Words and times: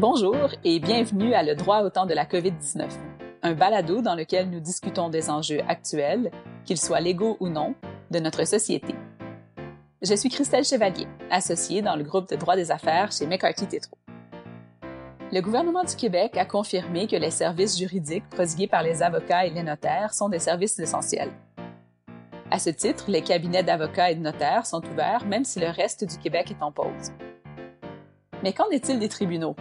Bonjour 0.00 0.48
et 0.64 0.80
bienvenue 0.80 1.34
à 1.34 1.42
Le 1.42 1.54
droit 1.54 1.82
au 1.82 1.90
temps 1.90 2.06
de 2.06 2.14
la 2.14 2.24
COVID-19, 2.24 2.88
un 3.42 3.52
balado 3.52 4.00
dans 4.00 4.14
lequel 4.14 4.48
nous 4.48 4.58
discutons 4.58 5.10
des 5.10 5.28
enjeux 5.28 5.60
actuels, 5.68 6.30
qu'ils 6.64 6.80
soient 6.80 7.00
légaux 7.00 7.36
ou 7.38 7.50
non, 7.50 7.74
de 8.10 8.18
notre 8.18 8.46
société. 8.46 8.94
Je 10.00 10.14
suis 10.14 10.30
Christelle 10.30 10.64
Chevalier, 10.64 11.06
associée 11.30 11.82
dans 11.82 11.96
le 11.96 12.02
groupe 12.02 12.30
de 12.30 12.36
droit 12.36 12.56
des 12.56 12.70
affaires 12.70 13.12
chez 13.12 13.26
McCarthy 13.26 13.66
Tétrault. 13.66 13.98
Le 15.32 15.42
gouvernement 15.42 15.84
du 15.84 15.94
Québec 15.94 16.34
a 16.38 16.46
confirmé 16.46 17.06
que 17.06 17.16
les 17.16 17.30
services 17.30 17.78
juridiques 17.78 18.30
prodigués 18.30 18.68
par 18.68 18.82
les 18.82 19.02
avocats 19.02 19.44
et 19.44 19.50
les 19.50 19.62
notaires 19.62 20.14
sont 20.14 20.30
des 20.30 20.38
services 20.38 20.78
essentiels. 20.78 21.32
À 22.50 22.58
ce 22.58 22.70
titre, 22.70 23.04
les 23.08 23.20
cabinets 23.20 23.64
d'avocats 23.64 24.12
et 24.12 24.14
de 24.14 24.22
notaires 24.22 24.64
sont 24.64 24.82
ouverts 24.86 25.26
même 25.26 25.44
si 25.44 25.60
le 25.60 25.68
reste 25.68 26.04
du 26.06 26.16
Québec 26.16 26.50
est 26.52 26.64
en 26.64 26.72
pause. 26.72 27.12
Mais 28.42 28.54
qu'en 28.54 28.70
est-il 28.70 28.98
des 28.98 29.10
tribunaux? 29.10 29.54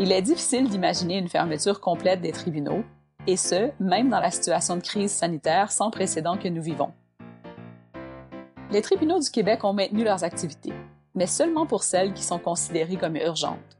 Il 0.00 0.10
est 0.10 0.22
difficile 0.22 0.70
d'imaginer 0.70 1.18
une 1.18 1.28
fermeture 1.28 1.80
complète 1.80 2.22
des 2.22 2.32
tribunaux, 2.32 2.82
et 3.26 3.36
ce, 3.36 3.70
même 3.78 4.08
dans 4.08 4.20
la 4.20 4.30
situation 4.30 4.76
de 4.76 4.82
crise 4.82 5.12
sanitaire 5.12 5.70
sans 5.70 5.90
précédent 5.90 6.38
que 6.38 6.48
nous 6.48 6.62
vivons. 6.62 6.92
Les 8.70 8.80
tribunaux 8.80 9.20
du 9.20 9.30
Québec 9.30 9.64
ont 9.64 9.74
maintenu 9.74 10.02
leurs 10.02 10.24
activités, 10.24 10.72
mais 11.14 11.26
seulement 11.26 11.66
pour 11.66 11.82
celles 11.82 12.14
qui 12.14 12.22
sont 12.22 12.38
considérées 12.38 12.96
comme 12.96 13.16
urgentes. 13.16 13.78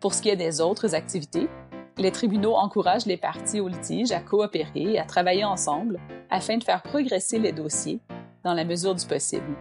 Pour 0.00 0.12
ce 0.12 0.20
qui 0.20 0.28
est 0.28 0.36
des 0.36 0.60
autres 0.60 0.94
activités, 0.94 1.48
les 1.96 2.12
tribunaux 2.12 2.54
encouragent 2.54 3.06
les 3.06 3.16
parties 3.16 3.60
au 3.60 3.68
litige 3.68 4.12
à 4.12 4.20
coopérer 4.20 4.92
et 4.92 4.98
à 4.98 5.04
travailler 5.04 5.44
ensemble 5.44 5.98
afin 6.30 6.58
de 6.58 6.64
faire 6.64 6.82
progresser 6.82 7.38
les 7.38 7.52
dossiers 7.52 8.00
dans 8.44 8.54
la 8.54 8.64
mesure 8.64 8.94
du 8.94 9.06
possible. 9.06 9.56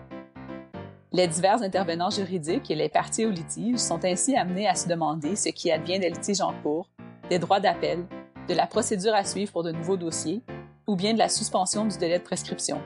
Les 1.14 1.28
divers 1.28 1.62
intervenants 1.62 2.10
juridiques 2.10 2.72
et 2.72 2.76
les 2.76 2.88
parties 2.88 3.26
au 3.26 3.32
litige 3.32 3.80
sont 3.80 4.06
ainsi 4.06 4.34
amenés 4.38 4.66
à 4.66 4.76
se 4.76 4.88
demander 4.88 5.36
ce 5.36 5.50
qui 5.50 5.70
advient 5.70 6.00
des 6.00 6.10
litiges 6.10 6.40
en 6.40 6.54
cours, 6.64 6.88
des 7.30 7.38
droits 7.38 7.60
d'appel, 7.60 8.06
de 8.48 8.54
la 8.54 8.66
procédure 8.66 9.14
à 9.14 9.26
suivre 9.26 9.52
pour 9.52 9.64
de 9.64 9.74
nouveaux 9.74 9.98
dossiers 9.98 10.42
ou 10.88 10.96
bien 10.96 11.12
de 11.12 11.20
la 11.20 11.28
suspension 11.28 11.84
du 11.84 11.98
délai 11.98 12.18
de 12.18 12.24
prescription. 12.24 12.82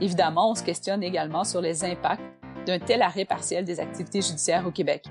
Évidemment, 0.00 0.52
on 0.52 0.54
se 0.54 0.62
questionne 0.62 1.02
également 1.02 1.42
sur 1.42 1.60
les 1.60 1.84
impacts 1.84 2.22
d'un 2.66 2.78
tel 2.78 3.02
arrêt 3.02 3.24
partiel 3.24 3.64
des 3.64 3.80
activités 3.80 4.22
judiciaires 4.22 4.64
au 4.64 4.70
Québec. 4.70 5.06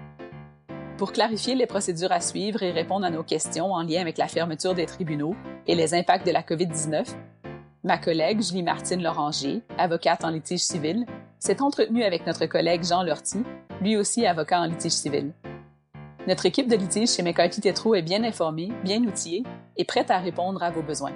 Pour 0.97 1.11
clarifier 1.11 1.55
les 1.55 1.67
procédures 1.67 2.13
à 2.13 2.21
suivre 2.21 2.63
et 2.63 2.71
répondre 2.71 3.05
à 3.05 3.09
nos 3.09 3.23
questions 3.23 3.73
en 3.73 3.83
lien 3.83 3.99
avec 3.99 4.17
la 4.17 4.29
fermeture 4.29 4.75
des 4.75 4.85
tribunaux 4.85 5.35
et 5.67 5.75
les 5.75 5.93
impacts 5.93 6.25
de 6.25 6.31
la 6.31 6.41
COVID-19, 6.41 7.05
ma 7.83 7.97
collègue 7.97 8.41
Julie 8.41 8.63
Martine 8.63 9.03
Loranger, 9.03 9.61
avocate 9.77 10.23
en 10.23 10.29
litige 10.29 10.61
civil, 10.61 11.05
s'est 11.39 11.61
entretenue 11.61 12.03
avec 12.03 12.25
notre 12.25 12.45
collègue 12.45 12.83
Jean 12.83 13.03
Lortie, 13.03 13.43
lui 13.81 13.97
aussi 13.97 14.25
avocat 14.25 14.61
en 14.61 14.65
litige 14.65 14.91
civil. 14.91 15.33
Notre 16.27 16.45
équipe 16.45 16.67
de 16.67 16.75
litige 16.75 17.09
chez 17.09 17.23
McCarthy 17.23 17.61
Tétrault 17.61 17.95
est 17.95 18.01
bien 18.01 18.23
informée, 18.23 18.71
bien 18.83 19.01
outillée 19.03 19.43
et 19.77 19.85
prête 19.85 20.11
à 20.11 20.19
répondre 20.19 20.61
à 20.61 20.71
vos 20.71 20.81
besoins. 20.81 21.13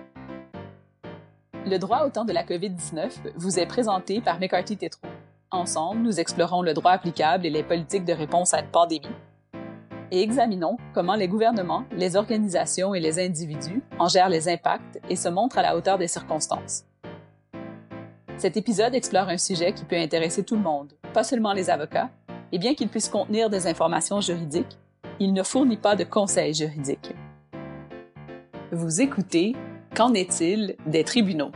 Le 1.65 1.77
droit 1.77 2.05
au 2.05 2.09
temps 2.09 2.25
de 2.25 2.33
la 2.33 2.43
COVID-19 2.43 3.33
vous 3.35 3.59
est 3.59 3.65
présenté 3.65 4.21
par 4.21 4.39
McCarthy 4.39 4.77
Tétrault. 4.77 5.09
Ensemble, 5.51 6.01
nous 6.01 6.19
explorons 6.19 6.61
le 6.61 6.73
droit 6.73 6.91
applicable 6.91 7.45
et 7.45 7.49
les 7.49 7.63
politiques 7.63 8.05
de 8.05 8.13
réponse 8.13 8.53
à 8.53 8.61
une 8.61 8.71
pandémie 8.71 9.07
et 10.11 10.21
examinons 10.21 10.77
comment 10.93 11.15
les 11.15 11.27
gouvernements, 11.27 11.85
les 11.93 12.15
organisations 12.15 12.93
et 12.93 12.99
les 12.99 13.19
individus 13.19 13.81
en 13.97 14.07
gèrent 14.07 14.29
les 14.29 14.49
impacts 14.49 14.99
et 15.09 15.15
se 15.15 15.29
montrent 15.29 15.57
à 15.57 15.61
la 15.61 15.75
hauteur 15.75 15.97
des 15.97 16.07
circonstances. 16.07 16.83
Cet 18.41 18.57
épisode 18.57 18.95
explore 18.95 19.29
un 19.29 19.37
sujet 19.37 19.71
qui 19.71 19.85
peut 19.85 19.95
intéresser 19.95 20.43
tout 20.43 20.55
le 20.55 20.63
monde, 20.63 20.93
pas 21.13 21.23
seulement 21.23 21.53
les 21.53 21.69
avocats, 21.69 22.09
et 22.51 22.57
bien 22.57 22.73
qu'il 22.73 22.89
puisse 22.89 23.07
contenir 23.07 23.51
des 23.51 23.67
informations 23.67 24.19
juridiques, 24.19 24.79
il 25.19 25.31
ne 25.31 25.43
fournit 25.43 25.77
pas 25.77 25.95
de 25.95 26.03
conseils 26.03 26.55
juridiques. 26.55 27.13
Vous 28.71 28.99
écoutez 28.99 29.55
Qu'en 29.95 30.15
est-il 30.15 30.75
des 30.87 31.03
tribunaux? 31.03 31.51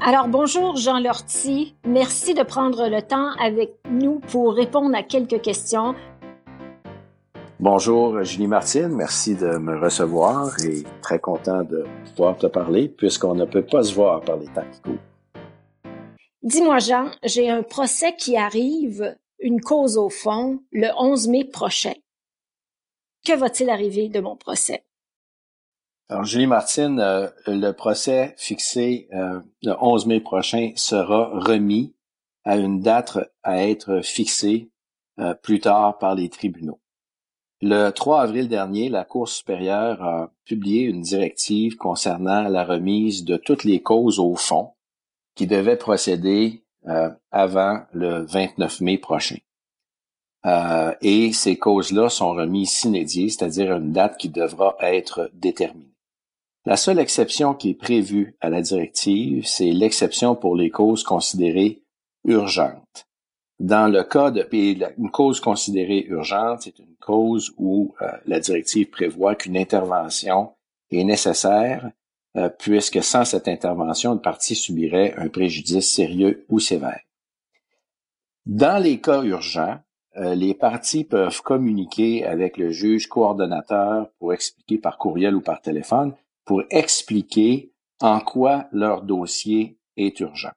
Alors 0.00 0.28
bonjour 0.28 0.74
Jean 0.76 1.00
Lortie, 1.00 1.76
merci 1.86 2.32
de 2.32 2.42
prendre 2.42 2.88
le 2.88 3.02
temps 3.02 3.32
avec 3.44 3.74
nous 3.90 4.20
pour 4.20 4.54
répondre 4.54 4.96
à 4.96 5.02
quelques 5.02 5.42
questions. 5.42 5.94
Bonjour 7.64 8.24
Julie 8.24 8.48
Martine, 8.48 8.88
merci 8.88 9.36
de 9.36 9.56
me 9.56 9.78
recevoir 9.78 10.58
et 10.64 10.82
très 11.00 11.20
content 11.20 11.62
de 11.62 11.84
pouvoir 12.16 12.36
te 12.36 12.48
parler 12.48 12.88
puisqu'on 12.88 13.36
ne 13.36 13.44
peut 13.44 13.64
pas 13.64 13.84
se 13.84 13.94
voir 13.94 14.20
par 14.20 14.36
les 14.36 14.46
temps 14.46 14.64
qui 14.72 14.80
courent. 14.80 15.92
Dis-moi 16.42 16.80
Jean, 16.80 17.12
j'ai 17.22 17.48
un 17.48 17.62
procès 17.62 18.16
qui 18.16 18.36
arrive, 18.36 19.16
une 19.38 19.60
cause 19.60 19.96
au 19.96 20.08
fond, 20.08 20.60
le 20.72 20.88
11 20.98 21.28
mai 21.28 21.44
prochain. 21.44 21.92
Que 23.24 23.36
va-t-il 23.36 23.70
arriver 23.70 24.08
de 24.08 24.18
mon 24.18 24.34
procès? 24.34 24.84
Alors 26.08 26.24
Julie 26.24 26.48
Martine, 26.48 26.98
euh, 26.98 27.28
le 27.46 27.70
procès 27.70 28.34
fixé 28.38 29.06
euh, 29.12 29.38
le 29.62 29.74
11 29.80 30.06
mai 30.06 30.18
prochain 30.18 30.72
sera 30.74 31.30
remis 31.32 31.94
à 32.42 32.56
une 32.56 32.80
date 32.80 33.18
à 33.44 33.64
être 33.64 34.00
fixée 34.00 34.68
euh, 35.20 35.34
plus 35.34 35.60
tard 35.60 35.98
par 35.98 36.16
les 36.16 36.28
tribunaux. 36.28 36.80
Le 37.64 37.90
3 37.90 38.22
avril 38.22 38.48
dernier, 38.48 38.88
la 38.88 39.04
Cour 39.04 39.28
supérieure 39.28 40.02
a 40.02 40.32
publié 40.44 40.82
une 40.82 41.00
directive 41.00 41.76
concernant 41.76 42.48
la 42.48 42.64
remise 42.64 43.24
de 43.24 43.36
toutes 43.36 43.62
les 43.62 43.80
causes 43.80 44.18
au 44.18 44.34
fond 44.34 44.72
qui 45.36 45.46
devaient 45.46 45.76
procéder 45.76 46.64
euh, 46.88 47.08
avant 47.30 47.82
le 47.92 48.24
29 48.24 48.80
mai 48.80 48.98
prochain. 48.98 49.36
Euh, 50.44 50.92
et 51.02 51.32
ces 51.32 51.56
causes-là 51.56 52.08
sont 52.08 52.32
remises 52.32 52.72
s'inédiées, 52.72 53.28
c'est-à-dire 53.28 53.76
une 53.76 53.92
date 53.92 54.18
qui 54.18 54.28
devra 54.28 54.74
être 54.80 55.30
déterminée. 55.32 55.94
La 56.64 56.76
seule 56.76 56.98
exception 56.98 57.54
qui 57.54 57.70
est 57.70 57.74
prévue 57.74 58.36
à 58.40 58.50
la 58.50 58.60
directive, 58.60 59.46
c'est 59.46 59.70
l'exception 59.70 60.34
pour 60.34 60.56
les 60.56 60.70
causes 60.70 61.04
considérées 61.04 61.84
urgentes. 62.24 63.06
Dans 63.62 63.86
le 63.86 64.02
cas 64.02 64.32
de 64.32 64.44
une 64.98 65.10
cause 65.12 65.38
considérée 65.38 66.04
urgente, 66.08 66.62
c'est 66.62 66.80
une 66.80 66.96
cause 66.98 67.54
où 67.58 67.94
euh, 68.02 68.10
la 68.26 68.40
directive 68.40 68.90
prévoit 68.90 69.36
qu'une 69.36 69.56
intervention 69.56 70.50
est 70.90 71.04
nécessaire, 71.04 71.88
euh, 72.36 72.48
puisque 72.48 73.04
sans 73.04 73.24
cette 73.24 73.46
intervention, 73.46 74.14
une 74.14 74.20
partie 74.20 74.56
subirait 74.56 75.14
un 75.16 75.28
préjudice 75.28 75.94
sérieux 75.94 76.44
ou 76.48 76.58
sévère. 76.58 77.02
Dans 78.46 78.82
les 78.82 79.00
cas 79.00 79.22
urgents, 79.22 79.78
euh, 80.16 80.34
les 80.34 80.54
parties 80.54 81.04
peuvent 81.04 81.40
communiquer 81.42 82.26
avec 82.26 82.56
le 82.56 82.72
juge 82.72 83.06
coordonnateur 83.06 84.10
pour 84.18 84.32
expliquer 84.32 84.78
par 84.78 84.98
courriel 84.98 85.36
ou 85.36 85.40
par 85.40 85.60
téléphone, 85.60 86.14
pour 86.44 86.64
expliquer 86.68 87.70
en 88.00 88.18
quoi 88.18 88.66
leur 88.72 89.02
dossier 89.02 89.78
est 89.96 90.18
urgent 90.18 90.50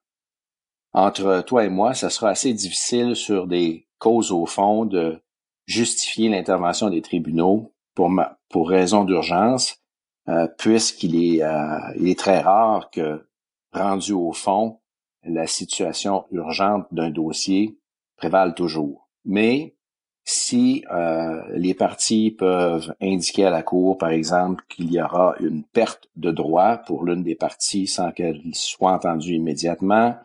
entre 0.95 1.43
toi 1.45 1.65
et 1.65 1.69
moi, 1.69 1.93
ça 1.93 2.09
sera 2.09 2.29
assez 2.29 2.53
difficile 2.53 3.17
sur 3.17 3.47
des 3.47 3.85
causes 3.99 4.31
au 4.31 4.45
fond 4.45 4.85
de 4.85 5.21
justifier 5.65 6.29
l'intervention 6.29 6.89
des 6.89 7.01
tribunaux 7.01 7.73
pour, 7.95 8.09
pour 8.49 8.69
raison 8.69 9.03
d'urgence, 9.03 9.83
euh, 10.29 10.47
puisqu'il 10.57 11.21
est, 11.21 11.43
euh, 11.43 11.79
est 12.01 12.17
très 12.17 12.39
rare 12.39 12.89
que, 12.91 13.27
rendu 13.73 14.13
au 14.13 14.31
fond, 14.31 14.79
la 15.23 15.47
situation 15.47 16.25
urgente 16.31 16.87
d'un 16.91 17.09
dossier 17.09 17.77
prévale 18.15 18.55
toujours. 18.55 19.09
Mais 19.25 19.75
si 20.23 20.85
euh, 20.93 21.41
les 21.55 21.73
parties 21.73 22.31
peuvent 22.31 22.95
indiquer 23.01 23.45
à 23.45 23.49
la 23.49 23.63
Cour, 23.63 23.97
par 23.97 24.09
exemple, 24.09 24.63
qu'il 24.69 24.93
y 24.93 25.01
aura 25.01 25.35
une 25.41 25.63
perte 25.63 26.07
de 26.15 26.31
droit 26.31 26.77
pour 26.77 27.03
l'une 27.03 27.23
des 27.23 27.35
parties 27.35 27.85
sans 27.85 28.11
qu'elle 28.13 28.41
soit 28.53 28.93
entendue 28.93 29.33
immédiatement, 29.33 30.15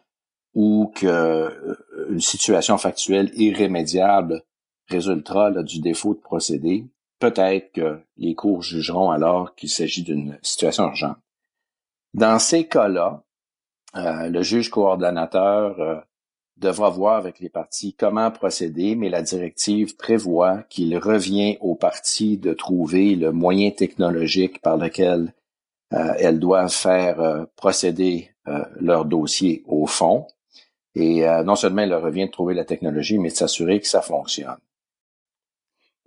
ou 0.55 0.93
qu'une 0.94 1.08
euh, 1.08 2.19
situation 2.19 2.76
factuelle 2.76 3.31
irrémédiable 3.35 4.43
résultera 4.88 5.50
du 5.62 5.81
défaut 5.81 6.14
de 6.14 6.20
procédé, 6.20 6.87
peut-être 7.20 7.73
que 7.73 8.00
les 8.17 8.35
cours 8.35 8.62
jugeront 8.62 9.11
alors 9.11 9.55
qu'il 9.55 9.69
s'agit 9.69 10.02
d'une 10.02 10.38
situation 10.43 10.88
urgente. 10.88 11.19
Dans 12.14 12.41
ces 12.41 12.67
cas-là, 12.67 13.23
euh, 13.97 14.29
le 14.29 14.43
juge 14.43 14.70
coordonnateur 14.70 15.81
euh, 15.81 16.00
devra 16.56 16.91
voir 16.91 17.17
avec 17.17 17.38
les 17.38 17.49
parties 17.49 17.94
comment 17.94 18.32
procéder, 18.32 18.97
mais 18.97 19.08
la 19.08 19.23
directive 19.23 19.97
prévoit 19.97 20.64
qu'il 20.64 20.97
revient 20.99 21.56
aux 21.61 21.76
parties 21.76 22.37
de 22.37 22.52
trouver 22.52 23.14
le 23.14 23.31
moyen 23.31 23.70
technologique 23.70 24.61
par 24.61 24.76
lequel 24.76 25.32
elles 25.93 26.38
doivent 26.38 26.70
faire 26.70 27.47
procéder 27.56 28.31
leur 28.79 29.06
dossier 29.06 29.64
au 29.67 29.87
fond. 29.87 30.29
Et 30.94 31.26
euh, 31.28 31.42
non 31.44 31.54
seulement 31.54 31.82
il 31.82 31.88
leur 31.88 32.02
revient 32.02 32.26
de 32.26 32.32
trouver 32.32 32.54
la 32.54 32.64
technologie, 32.64 33.19
mais 33.19 33.31
de 33.31 33.34
s'assurer 33.34 33.81
que 33.81 33.87
ça 33.87 34.02
fonctionne. 34.02 34.56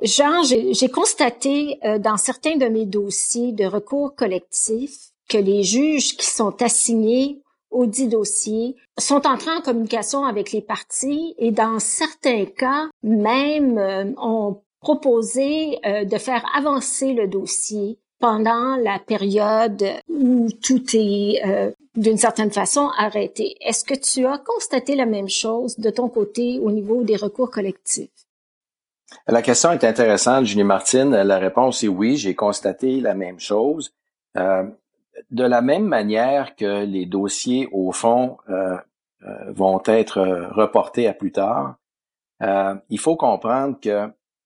Jean, 0.01 0.43
j'ai 0.43 0.89
constaté 0.89 1.79
euh, 1.85 1.97
dans 1.97 2.17
certains 2.17 2.57
de 2.57 2.65
mes 2.65 2.85
dossiers 2.85 3.53
de 3.53 3.65
recours 3.65 4.15
collectif 4.15 4.91
que 5.29 5.37
les 5.37 5.63
juges 5.63 6.17
qui 6.17 6.25
sont 6.25 6.61
assignés 6.61 7.41
au 7.71 7.85
dit 7.85 8.07
dossier 8.07 8.75
sont 8.99 9.25
entrés 9.25 9.51
en 9.51 9.61
communication 9.61 10.25
avec 10.25 10.51
les 10.51 10.61
parties 10.61 11.33
et 11.37 11.51
dans 11.51 11.79
certains 11.79 12.45
cas 12.45 12.89
même 13.01 13.77
euh, 13.77 14.11
ont 14.17 14.61
proposé 14.79 15.79
euh, 15.85 16.03
de 16.05 16.17
faire 16.17 16.45
avancer 16.55 17.13
le 17.13 17.27
dossier 17.27 17.97
pendant 18.23 18.77
la 18.77 18.99
période 18.99 19.83
où 20.07 20.47
tout 20.63 20.81
est 20.93 21.41
euh, 21.45 21.71
d'une 21.93 22.15
certaine 22.15 22.51
façon 22.51 22.89
arrêté. 22.97 23.57
Est-ce 23.59 23.83
que 23.83 23.95
tu 23.95 24.25
as 24.25 24.37
constaté 24.37 24.95
la 24.95 25.05
même 25.05 25.27
chose 25.27 25.77
de 25.77 25.89
ton 25.89 26.07
côté 26.07 26.57
au 26.63 26.71
niveau 26.71 27.03
des 27.03 27.17
recours 27.17 27.51
collectifs? 27.51 28.07
La 29.27 29.41
question 29.41 29.73
est 29.73 29.83
intéressante, 29.83 30.45
Julie 30.45 30.63
Martine. 30.63 31.09
La 31.09 31.37
réponse 31.37 31.83
est 31.83 31.89
oui, 31.89 32.15
j'ai 32.15 32.33
constaté 32.33 33.01
la 33.01 33.13
même 33.13 33.41
chose. 33.41 33.91
Euh, 34.37 34.63
de 35.31 35.43
la 35.43 35.61
même 35.61 35.85
manière 35.85 36.55
que 36.55 36.85
les 36.85 37.05
dossiers, 37.05 37.67
au 37.73 37.91
fond, 37.91 38.37
euh, 38.47 38.77
vont 39.49 39.81
être 39.85 40.21
reportés 40.51 41.09
à 41.09 41.13
plus 41.13 41.33
tard, 41.33 41.75
il 42.39 42.99
faut 42.99 43.17
comprendre 43.17 43.77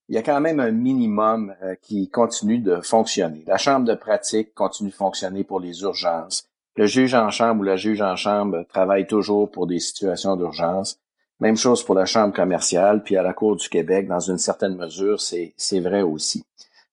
qu'il 0.08 0.16
y 0.16 0.18
a 0.18 0.24
quand 0.24 0.42
même 0.42 0.60
un 0.60 0.72
minimum 0.72 1.54
qui 1.84 2.10
continue 2.10 2.58
de 2.58 2.82
fonctionner. 2.82 3.44
La 3.46 3.58
chambre 3.58 3.86
de 3.86 3.94
pratique 3.94 4.56
continue 4.56 4.90
de 4.90 4.96
fonctionner 4.96 5.44
pour 5.44 5.60
les 5.60 5.82
urgences. 5.82 6.48
Le 6.76 6.86
juge 6.86 7.14
en 7.14 7.30
chambre 7.30 7.62
ou 7.62 7.64
la 7.64 7.76
juge 7.76 8.02
en 8.02 8.16
chambre 8.16 8.66
travaille 8.70 9.06
toujours 9.06 9.52
pour 9.52 9.68
des 9.68 9.80
situations 9.80 10.36
d'urgence. 10.36 11.00
Même 11.40 11.58
chose 11.58 11.84
pour 11.84 11.94
la 11.94 12.06
Chambre 12.06 12.34
commerciale, 12.34 13.04
puis 13.04 13.16
à 13.16 13.22
la 13.22 13.34
Cour 13.34 13.56
du 13.56 13.70
Québec, 13.70 14.08
dans 14.08 14.20
une 14.20 14.40
certaine 14.40 14.76
mesure, 14.76 15.22
c'est 15.22 15.80
vrai 15.80 16.02
aussi. 16.02 16.44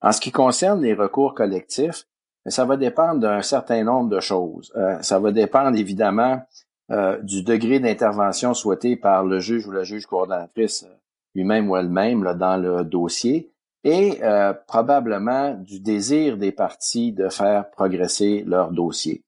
En 0.02 0.12
ce 0.12 0.20
qui 0.20 0.32
concerne 0.32 0.82
les 0.82 0.92
recours 0.92 1.34
collectifs, 1.34 2.06
ça 2.46 2.66
va 2.66 2.76
dépendre 2.76 3.20
d'un 3.20 3.40
certain 3.40 3.84
nombre 3.84 4.10
de 4.10 4.20
choses. 4.20 4.70
Euh, 4.76 5.00
ça 5.00 5.18
va 5.18 5.32
dépendre 5.32 5.78
évidemment 5.78 6.42
euh, 6.90 7.18
du 7.22 7.42
degré 7.42 7.80
d'intervention 7.80 8.52
souhaité 8.52 8.96
par 8.96 9.24
le 9.24 9.40
juge 9.40 9.66
ou 9.66 9.70
la 9.70 9.84
juge 9.84 10.04
coordonnatrice 10.04 10.84
euh, 10.84 10.94
lui-même 11.34 11.70
ou 11.70 11.76
elle-même 11.76 12.22
dans 12.34 12.56
le 12.56 12.84
dossier 12.84 13.50
et 13.82 14.20
probablement 14.66 15.54
du 15.54 15.78
désir 15.78 16.38
des 16.38 16.52
parties 16.52 17.12
de 17.12 17.28
faire 17.28 17.70
progresser 17.70 18.42
leur 18.46 18.70
dossier. 18.70 19.24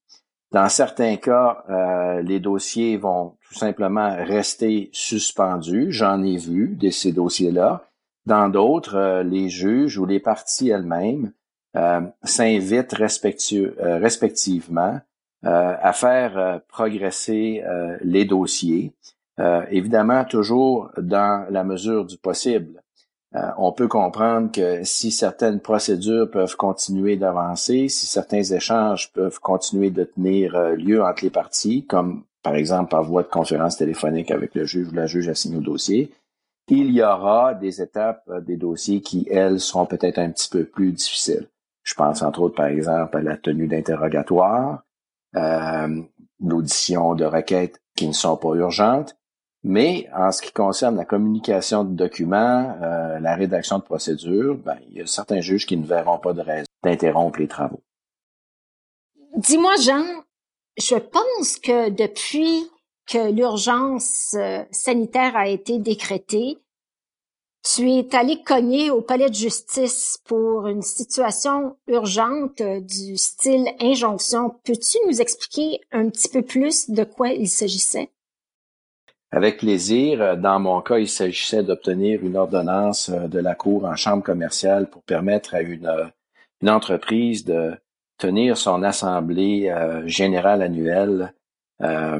Dans 0.51 0.69
certains 0.69 1.17
cas, 1.17 1.63
euh, 1.69 2.21
les 2.21 2.39
dossiers 2.39 2.95
vont 2.97 3.35
tout 3.47 3.53
simplement 3.53 4.15
rester 4.15 4.89
suspendus. 4.93 5.91
J'en 5.91 6.23
ai 6.23 6.37
vu 6.37 6.77
de 6.79 6.89
ces 6.89 7.11
dossiers-là. 7.11 7.83
Dans 8.25 8.47
d'autres, 8.47 8.95
euh, 8.95 9.23
les 9.23 9.49
juges 9.49 9.97
ou 9.97 10.05
les 10.05 10.21
parties 10.21 10.69
elles-mêmes 10.69 11.33
euh, 11.75 11.99
s'invitent 12.23 12.93
respectivement 12.93 15.01
à 15.43 15.93
faire 15.93 16.61
progresser 16.67 17.63
les 18.01 18.25
dossiers, 18.25 18.91
évidemment 19.69 20.25
toujours 20.25 20.89
dans 20.97 21.45
la 21.49 21.63
mesure 21.63 22.05
du 22.05 22.17
possible. 22.17 22.81
Euh, 23.35 23.51
on 23.57 23.73
peut 23.73 23.87
comprendre 23.87 24.51
que 24.51 24.83
si 24.83 25.11
certaines 25.11 25.59
procédures 25.59 26.31
peuvent 26.31 26.55
continuer 26.55 27.17
d'avancer, 27.17 27.89
si 27.89 28.05
certains 28.05 28.43
échanges 28.43 29.11
peuvent 29.11 29.39
continuer 29.39 29.89
de 29.89 30.05
tenir 30.05 30.55
euh, 30.55 30.75
lieu 30.75 31.03
entre 31.03 31.23
les 31.23 31.29
parties, 31.29 31.85
comme 31.85 32.23
par 32.41 32.55
exemple 32.55 32.89
par 32.89 33.03
voie 33.03 33.23
de 33.23 33.27
conférence 33.27 33.75
téléphonique 33.77 34.31
avec 34.31 34.55
le 34.55 34.65
juge 34.65 34.87
ou 34.87 34.93
la 34.93 35.07
juge 35.07 35.27
assignée 35.27 35.57
au 35.57 35.61
dossier, 35.61 36.13
il 36.69 36.91
y 36.91 37.01
aura 37.01 37.53
des 37.53 37.81
étapes 37.81 38.23
euh, 38.29 38.39
des 38.39 38.55
dossiers 38.55 39.01
qui, 39.01 39.27
elles, 39.29 39.59
seront 39.59 39.85
peut-être 39.85 40.19
un 40.19 40.29
petit 40.31 40.49
peu 40.49 40.63
plus 40.63 40.93
difficiles. 40.93 41.47
Je 41.83 41.95
pense 41.95 42.21
entre 42.21 42.41
autres, 42.41 42.55
par 42.55 42.67
exemple, 42.67 43.17
à 43.17 43.21
la 43.21 43.37
tenue 43.37 43.67
d'interrogatoire, 43.67 44.83
l'audition 46.39 47.15
de 47.15 47.23
requêtes 47.23 47.79
qui 47.95 48.07
ne 48.07 48.13
sont 48.13 48.35
pas 48.35 48.55
urgentes, 48.55 49.15
mais 49.67 50.09
en 50.15 50.31
ce 50.31 50.41
qui 50.41 50.53
concerne 50.53 50.95
la 50.95 51.03
communication 51.03 51.83
de 51.83 51.93
documents, 51.93 52.77
euh, 52.81 53.19
la 53.19 53.35
rédaction 53.35 53.79
de 53.79 53.83
procédures, 53.83 54.55
ben, 54.55 54.77
il 54.89 54.97
y 54.97 55.01
a 55.01 55.05
certains 55.05 55.41
juges 55.41 55.65
qui 55.65 55.75
ne 55.75 55.85
verront 55.85 56.17
pas 56.19 56.31
de 56.31 56.41
raison 56.41 56.65
d'interrompre 56.83 57.39
les 57.39 57.49
travaux. 57.49 57.81
Dis-moi, 59.35 59.75
Jean, 59.81 60.05
je 60.77 60.95
pense 60.95 61.57
que 61.57 61.89
depuis 61.89 62.69
que 63.07 63.29
l'urgence 63.29 64.35
euh, 64.37 64.63
sanitaire 64.71 65.35
a 65.35 65.49
été 65.49 65.79
décrétée, 65.79 66.59
tu 67.61 67.91
es 67.91 68.15
allé 68.15 68.41
cogner 68.43 68.89
au 68.89 69.01
palais 69.01 69.29
de 69.29 69.35
justice 69.35 70.17
pour 70.23 70.67
une 70.67 70.81
situation 70.81 71.75
urgente 71.87 72.61
du 72.61 73.17
style 73.17 73.67
injonction. 73.81 74.55
Peux-tu 74.63 74.97
nous 75.07 75.19
expliquer 75.19 75.81
un 75.91 76.09
petit 76.09 76.29
peu 76.29 76.41
plus 76.41 76.89
de 76.89 77.03
quoi 77.03 77.29
il 77.29 77.49
s'agissait? 77.49 78.09
Avec 79.37 79.57
plaisir. 79.57 80.35
Dans 80.35 80.59
mon 80.59 80.81
cas, 80.81 80.97
il 80.97 81.07
s'agissait 81.07 81.61
d'obtenir 81.61 82.25
une 82.25 82.37
ordonnance 82.37 83.09
euh, 83.09 83.27
de 83.27 83.37
la 83.37 83.53
Cour 83.53 83.85
en 83.85 83.95
chambre 83.95 84.23
commerciale 84.23 84.89
pour 84.89 85.03
permettre 85.03 85.53
à 85.53 85.61
une, 85.61 85.85
euh, 85.85 86.05
une 86.63 86.71
entreprise 86.71 87.45
de 87.45 87.75
tenir 88.17 88.57
son 88.57 88.81
assemblée 88.81 89.69
euh, 89.69 90.07
générale 90.07 90.63
annuelle 90.63 91.33
à 91.79 92.17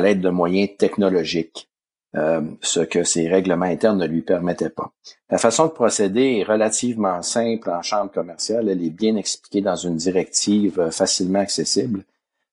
l'aide 0.00 0.20
de 0.20 0.28
moyens 0.28 0.70
technologiques, 0.78 1.68
ce 2.14 2.78
que 2.78 3.02
ses 3.02 3.28
règlements 3.28 3.66
internes 3.66 3.98
ne 3.98 4.06
lui 4.06 4.22
permettaient 4.22 4.70
pas. 4.70 4.92
La 5.28 5.38
façon 5.38 5.66
de 5.66 5.72
procéder 5.72 6.36
est 6.38 6.44
relativement 6.44 7.20
simple 7.22 7.68
en 7.70 7.82
chambre 7.82 8.12
commerciale. 8.12 8.68
Elle 8.68 8.84
est 8.84 8.90
bien 8.90 9.16
expliquée 9.16 9.62
dans 9.62 9.74
une 9.74 9.96
directive 9.96 10.90
facilement 10.92 11.40
accessible. 11.40 12.04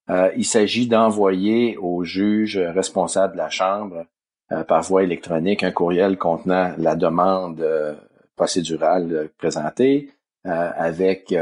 Euh, 0.10 0.32
il 0.36 0.46
s'agit 0.46 0.88
d'envoyer 0.88 1.78
au 1.78 2.04
juge 2.04 2.58
responsable 2.58 3.34
de 3.34 3.38
la 3.38 3.50
Chambre 3.50 4.06
euh, 4.52 4.64
par 4.64 4.82
voie 4.82 5.04
électronique 5.04 5.64
un 5.64 5.72
courriel 5.72 6.18
contenant 6.18 6.74
la 6.78 6.96
demande 6.96 7.62
euh, 7.62 7.96
procédurale 8.36 9.30
présentée 9.38 10.12
avec, 10.46 11.36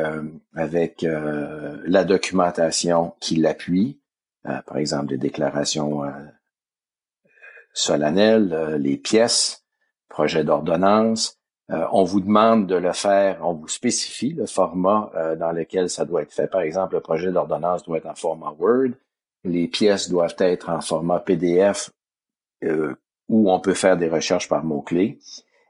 avec 0.56 1.06
la 1.06 2.04
documentation 2.04 3.14
qui 3.20 3.36
l'appuie, 3.36 4.02
par 4.44 4.78
exemple 4.78 5.06
des 5.06 5.20
déclarations 5.20 6.02
solennelles, 7.74 8.76
les 8.80 8.98
pièces, 8.98 9.64
projet 10.10 10.44
d'ordonnance, 10.44 11.40
euh, 11.70 11.86
on 11.92 12.04
vous 12.04 12.22
demande 12.22 12.66
de 12.66 12.76
le 12.76 12.94
faire, 12.94 13.40
on 13.46 13.54
vous 13.54 13.68
spécifie 13.68 14.30
le 14.30 14.46
format 14.46 15.12
euh, 15.16 15.36
dans 15.36 15.52
lequel 15.52 15.90
ça 15.90 16.06
doit 16.06 16.22
être 16.22 16.32
fait. 16.32 16.48
Par 16.48 16.62
exemple, 16.62 16.96
le 16.96 17.02
projet 17.02 17.32
d'ordonnance 17.32 17.84
doit 17.84 17.98
être 17.98 18.08
en 18.08 18.16
format 18.16 18.54
Word, 18.58 18.92
les 19.44 19.68
pièces 19.68 20.10
doivent 20.10 20.36
être 20.40 20.70
en 20.70 20.80
format 20.80 21.20
PDF 21.20 21.92
euh, 22.64 22.96
où 23.28 23.52
on 23.52 23.60
peut 23.60 23.74
faire 23.74 23.98
des 23.98 24.08
recherches 24.08 24.48
par 24.48 24.64
mots-clés. 24.64 25.20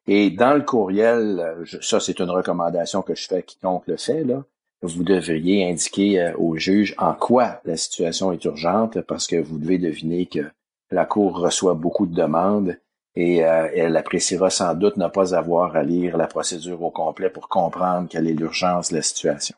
Et 0.06 0.30
dans 0.30 0.54
le 0.54 0.62
courriel, 0.62 1.66
ça 1.82 2.00
c'est 2.00 2.20
une 2.20 2.30
recommandation 2.30 3.02
que 3.02 3.16
je 3.16 3.28
fais 3.28 3.38
à 3.38 3.42
quiconque 3.42 3.88
le 3.88 3.98
fait, 3.98 4.24
là, 4.24 4.44
vous 4.84 5.04
devriez 5.04 5.68
indiquer 5.68 6.34
au 6.38 6.56
juge 6.56 6.94
en 7.00 7.14
quoi 7.14 7.60
la 7.66 7.76
situation 7.76 8.32
est 8.32 8.46
urgente 8.46 9.02
parce 9.02 9.26
que 9.26 9.36
vous 9.36 9.58
devez 9.58 9.80
deviner 9.80 10.28
que 10.28 10.46
la 10.92 11.06
Cour 11.06 11.40
reçoit 11.40 11.74
beaucoup 11.74 12.06
de 12.06 12.14
demandes 12.14 12.78
et 13.20 13.44
euh, 13.44 13.68
elle 13.74 13.98
appréciera 13.98 14.52
sans 14.52 14.76
doute 14.76 14.96
ne 14.98 15.08
pas 15.08 15.34
avoir 15.34 15.76
à 15.76 15.82
lire 15.82 16.18
la 16.18 16.28
procédure 16.28 16.84
au 16.84 16.92
complet 16.92 17.32
pour 17.32 17.50
comprendre 17.50 18.08
quelle 18.08 18.28
est 18.28 18.34
l'urgence 18.34 18.92
de 18.92 18.98
la 18.98 19.02
situation. 19.02 19.56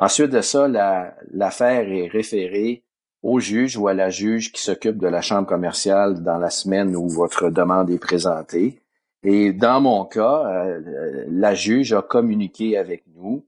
Ensuite 0.00 0.30
de 0.30 0.40
ça, 0.40 0.66
l'affaire 1.30 1.88
est 1.92 2.08
référée 2.08 2.82
au 3.22 3.38
juge 3.38 3.76
ou 3.76 3.86
à 3.86 3.94
la 3.94 4.10
juge 4.10 4.50
qui 4.50 4.60
s'occupe 4.60 4.98
de 4.98 5.06
la 5.06 5.20
chambre 5.20 5.46
commerciale 5.46 6.24
dans 6.24 6.38
la 6.38 6.50
semaine 6.50 6.96
où 6.96 7.08
votre 7.08 7.50
demande 7.50 7.88
est 7.88 8.00
présentée. 8.00 8.82
Et 9.22 9.52
dans 9.52 9.80
mon 9.80 10.04
cas, 10.04 10.46
euh, 10.46 11.24
la 11.30 11.54
juge 11.54 11.92
a 11.92 12.02
communiqué 12.02 12.76
avec 12.76 13.04
nous 13.14 13.46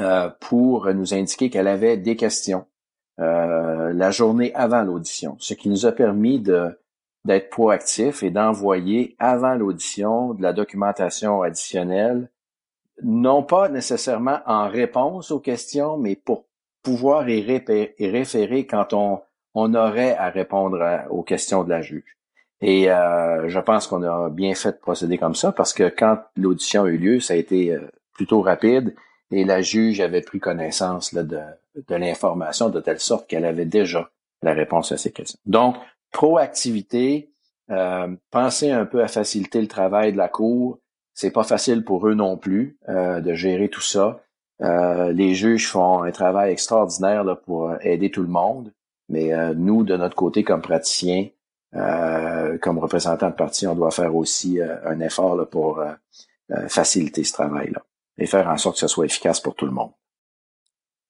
euh, 0.00 0.28
pour 0.40 0.92
nous 0.92 1.14
indiquer 1.14 1.50
qu'elle 1.50 1.68
avait 1.68 1.96
des 1.96 2.16
questions 2.16 2.66
la 3.18 4.10
journée 4.10 4.54
avant 4.54 4.82
l'audition, 4.82 5.36
ce 5.38 5.54
qui 5.54 5.70
nous 5.70 5.86
a 5.86 5.92
permis 5.92 6.38
de 6.38 6.76
d'être 7.26 7.50
proactif 7.50 8.22
et 8.22 8.30
d'envoyer 8.30 9.16
avant 9.18 9.54
l'audition 9.54 10.32
de 10.34 10.42
la 10.42 10.52
documentation 10.52 11.42
additionnelle, 11.42 12.30
non 13.02 13.42
pas 13.42 13.68
nécessairement 13.68 14.38
en 14.46 14.68
réponse 14.68 15.30
aux 15.30 15.40
questions, 15.40 15.98
mais 15.98 16.16
pour 16.16 16.46
pouvoir 16.82 17.28
y, 17.28 17.40
référer 18.00 18.66
quand 18.66 18.92
on, 18.92 19.20
aurait 19.74 20.14
à 20.16 20.30
répondre 20.30 20.78
aux 21.10 21.22
questions 21.22 21.64
de 21.64 21.70
la 21.70 21.82
juge. 21.82 22.16
Et 22.60 22.90
euh, 22.90 23.48
je 23.48 23.58
pense 23.58 23.86
qu'on 23.86 24.02
a 24.02 24.30
bien 24.30 24.54
fait 24.54 24.72
de 24.72 24.76
procéder 24.76 25.18
comme 25.18 25.34
ça 25.34 25.52
parce 25.52 25.74
que 25.74 25.88
quand 25.88 26.18
l'audition 26.36 26.84
a 26.84 26.88
eu 26.88 26.96
lieu, 26.96 27.20
ça 27.20 27.34
a 27.34 27.36
été 27.36 27.72
euh, 27.72 27.80
plutôt 28.14 28.40
rapide 28.40 28.94
et 29.30 29.44
la 29.44 29.60
juge 29.60 30.00
avait 30.00 30.22
pris 30.22 30.40
connaissance 30.40 31.12
de, 31.12 31.22
de 31.22 31.94
l'information 31.94 32.70
de 32.70 32.80
telle 32.80 33.00
sorte 33.00 33.26
qu'elle 33.28 33.44
avait 33.44 33.66
déjà 33.66 34.10
la 34.42 34.54
réponse 34.54 34.92
à 34.92 34.96
ces 34.96 35.12
questions. 35.12 35.38
Donc, 35.44 35.76
proactivité, 36.16 37.30
euh, 37.70 38.16
penser 38.30 38.70
un 38.70 38.86
peu 38.86 39.02
à 39.02 39.08
faciliter 39.08 39.60
le 39.60 39.68
travail 39.68 40.12
de 40.12 40.16
la 40.16 40.30
cour. 40.30 40.78
C'est 41.12 41.30
pas 41.30 41.44
facile 41.44 41.84
pour 41.84 42.08
eux 42.08 42.14
non 42.14 42.38
plus 42.38 42.78
euh, 42.88 43.20
de 43.20 43.34
gérer 43.34 43.68
tout 43.68 43.82
ça. 43.82 44.22
Euh, 44.62 45.12
les 45.12 45.34
juges 45.34 45.68
font 45.68 46.02
un 46.02 46.10
travail 46.12 46.52
extraordinaire 46.52 47.22
là, 47.22 47.36
pour 47.36 47.70
aider 47.82 48.10
tout 48.10 48.22
le 48.22 48.28
monde. 48.28 48.72
Mais 49.10 49.30
nous, 49.54 49.84
de 49.84 49.96
notre 49.96 50.16
côté, 50.16 50.42
comme 50.42 50.62
praticiens, 50.62 51.28
comme 51.70 52.78
représentants 52.78 53.30
de 53.30 53.34
parti, 53.36 53.68
on 53.68 53.76
doit 53.76 53.92
faire 53.92 54.16
aussi 54.16 54.58
un 54.60 54.98
effort 54.98 55.48
pour 55.48 55.80
faciliter 56.66 57.22
ce 57.22 57.32
travail-là 57.34 57.84
et 58.18 58.26
faire 58.26 58.48
en 58.48 58.56
sorte 58.56 58.76
que 58.76 58.80
ce 58.80 58.88
soit 58.88 59.04
efficace 59.04 59.38
pour 59.38 59.54
tout 59.54 59.66
le 59.66 59.70
monde. 59.70 59.92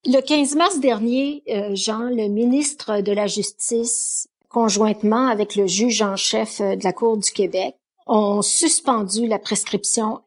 Le 0.08 0.20
15 0.20 0.54
mars 0.54 0.78
dernier, 0.78 1.42
euh, 1.48 1.74
Jean, 1.74 2.10
le 2.10 2.28
ministre 2.28 3.00
de 3.00 3.10
la 3.10 3.26
Justice, 3.26 4.28
conjointement 4.56 5.26
avec 5.26 5.54
le 5.54 5.66
juge 5.66 6.00
en 6.00 6.16
chef 6.16 6.62
euh, 6.62 6.76
de 6.76 6.84
la 6.84 6.94
Cour 6.94 7.18
du 7.18 7.30
Québec, 7.30 7.76
ont 8.06 8.40
suspendu 8.40 9.26
la 9.26 9.38
prescription 9.38 10.22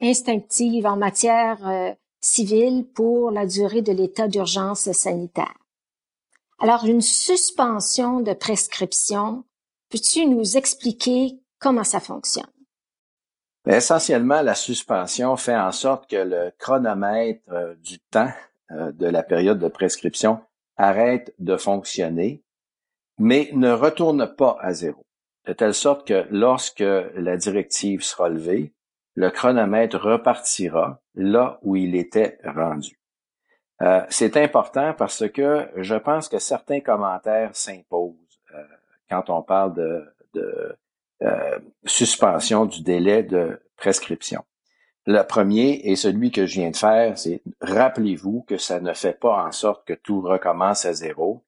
instinctive 0.00 0.86
en 0.86 0.96
matière 0.96 1.58
euh, 1.68 1.92
civile 2.18 2.86
pour 2.94 3.30
la 3.30 3.44
durée 3.44 3.82
de 3.82 3.92
l'état 3.92 4.26
d'urgence 4.26 4.90
sanitaire. 4.92 5.52
Alors, 6.60 6.86
une 6.86 7.02
suspension 7.02 8.20
de 8.20 8.32
prescription, 8.32 9.44
peux-tu 9.90 10.24
nous 10.24 10.56
expliquer 10.56 11.38
comment 11.58 11.84
ça 11.84 12.00
fonctionne? 12.00 12.50
essentiellement, 13.66 14.40
la 14.40 14.54
suspension 14.54 15.36
fait 15.36 15.56
en 15.56 15.72
sorte 15.72 16.08
que 16.08 16.16
le 16.16 16.52
chronomètre 16.58 17.76
du 17.82 17.98
temps 17.98 18.32
euh, 18.70 18.92
de 18.92 19.06
la 19.06 19.22
période 19.22 19.58
de 19.58 19.68
prescription 19.68 20.40
arrête 20.78 21.34
de 21.38 21.58
fonctionner, 21.58 22.43
mais 23.18 23.50
ne 23.52 23.70
retourne 23.70 24.34
pas 24.34 24.56
à 24.60 24.72
zéro. 24.72 25.04
De 25.46 25.52
telle 25.52 25.74
sorte 25.74 26.06
que 26.06 26.26
lorsque 26.30 26.80
la 26.80 27.36
directive 27.36 28.02
sera 28.02 28.28
levée, 28.28 28.72
le 29.14 29.30
chronomètre 29.30 29.98
repartira 29.98 31.00
là 31.14 31.58
où 31.62 31.76
il 31.76 31.94
était 31.94 32.38
rendu. 32.44 32.98
Euh, 33.82 34.02
c'est 34.08 34.36
important 34.36 34.94
parce 34.94 35.28
que 35.28 35.68
je 35.76 35.94
pense 35.94 36.28
que 36.28 36.38
certains 36.38 36.80
commentaires 36.80 37.54
s'imposent 37.54 38.14
euh, 38.54 38.62
quand 39.10 39.30
on 39.30 39.42
parle 39.42 39.74
de, 39.74 40.04
de 40.34 40.76
suspension 41.86 42.66
du 42.66 42.82
délai 42.82 43.22
de 43.22 43.58
prescription. 43.76 44.44
Le 45.06 45.22
premier 45.22 45.80
est 45.84 45.96
celui 45.96 46.30
que 46.30 46.46
je 46.46 46.60
viens 46.60 46.70
de 46.70 46.76
faire, 46.76 47.18
c'est 47.18 47.42
rappelez-vous 47.60 48.42
que 48.42 48.56
ça 48.56 48.80
ne 48.80 48.94
fait 48.94 49.18
pas 49.18 49.44
en 49.44 49.52
sorte 49.52 49.86
que 49.86 49.92
tout 49.92 50.22
recommence 50.22 50.86
à 50.86 50.94
zéro 50.94 51.44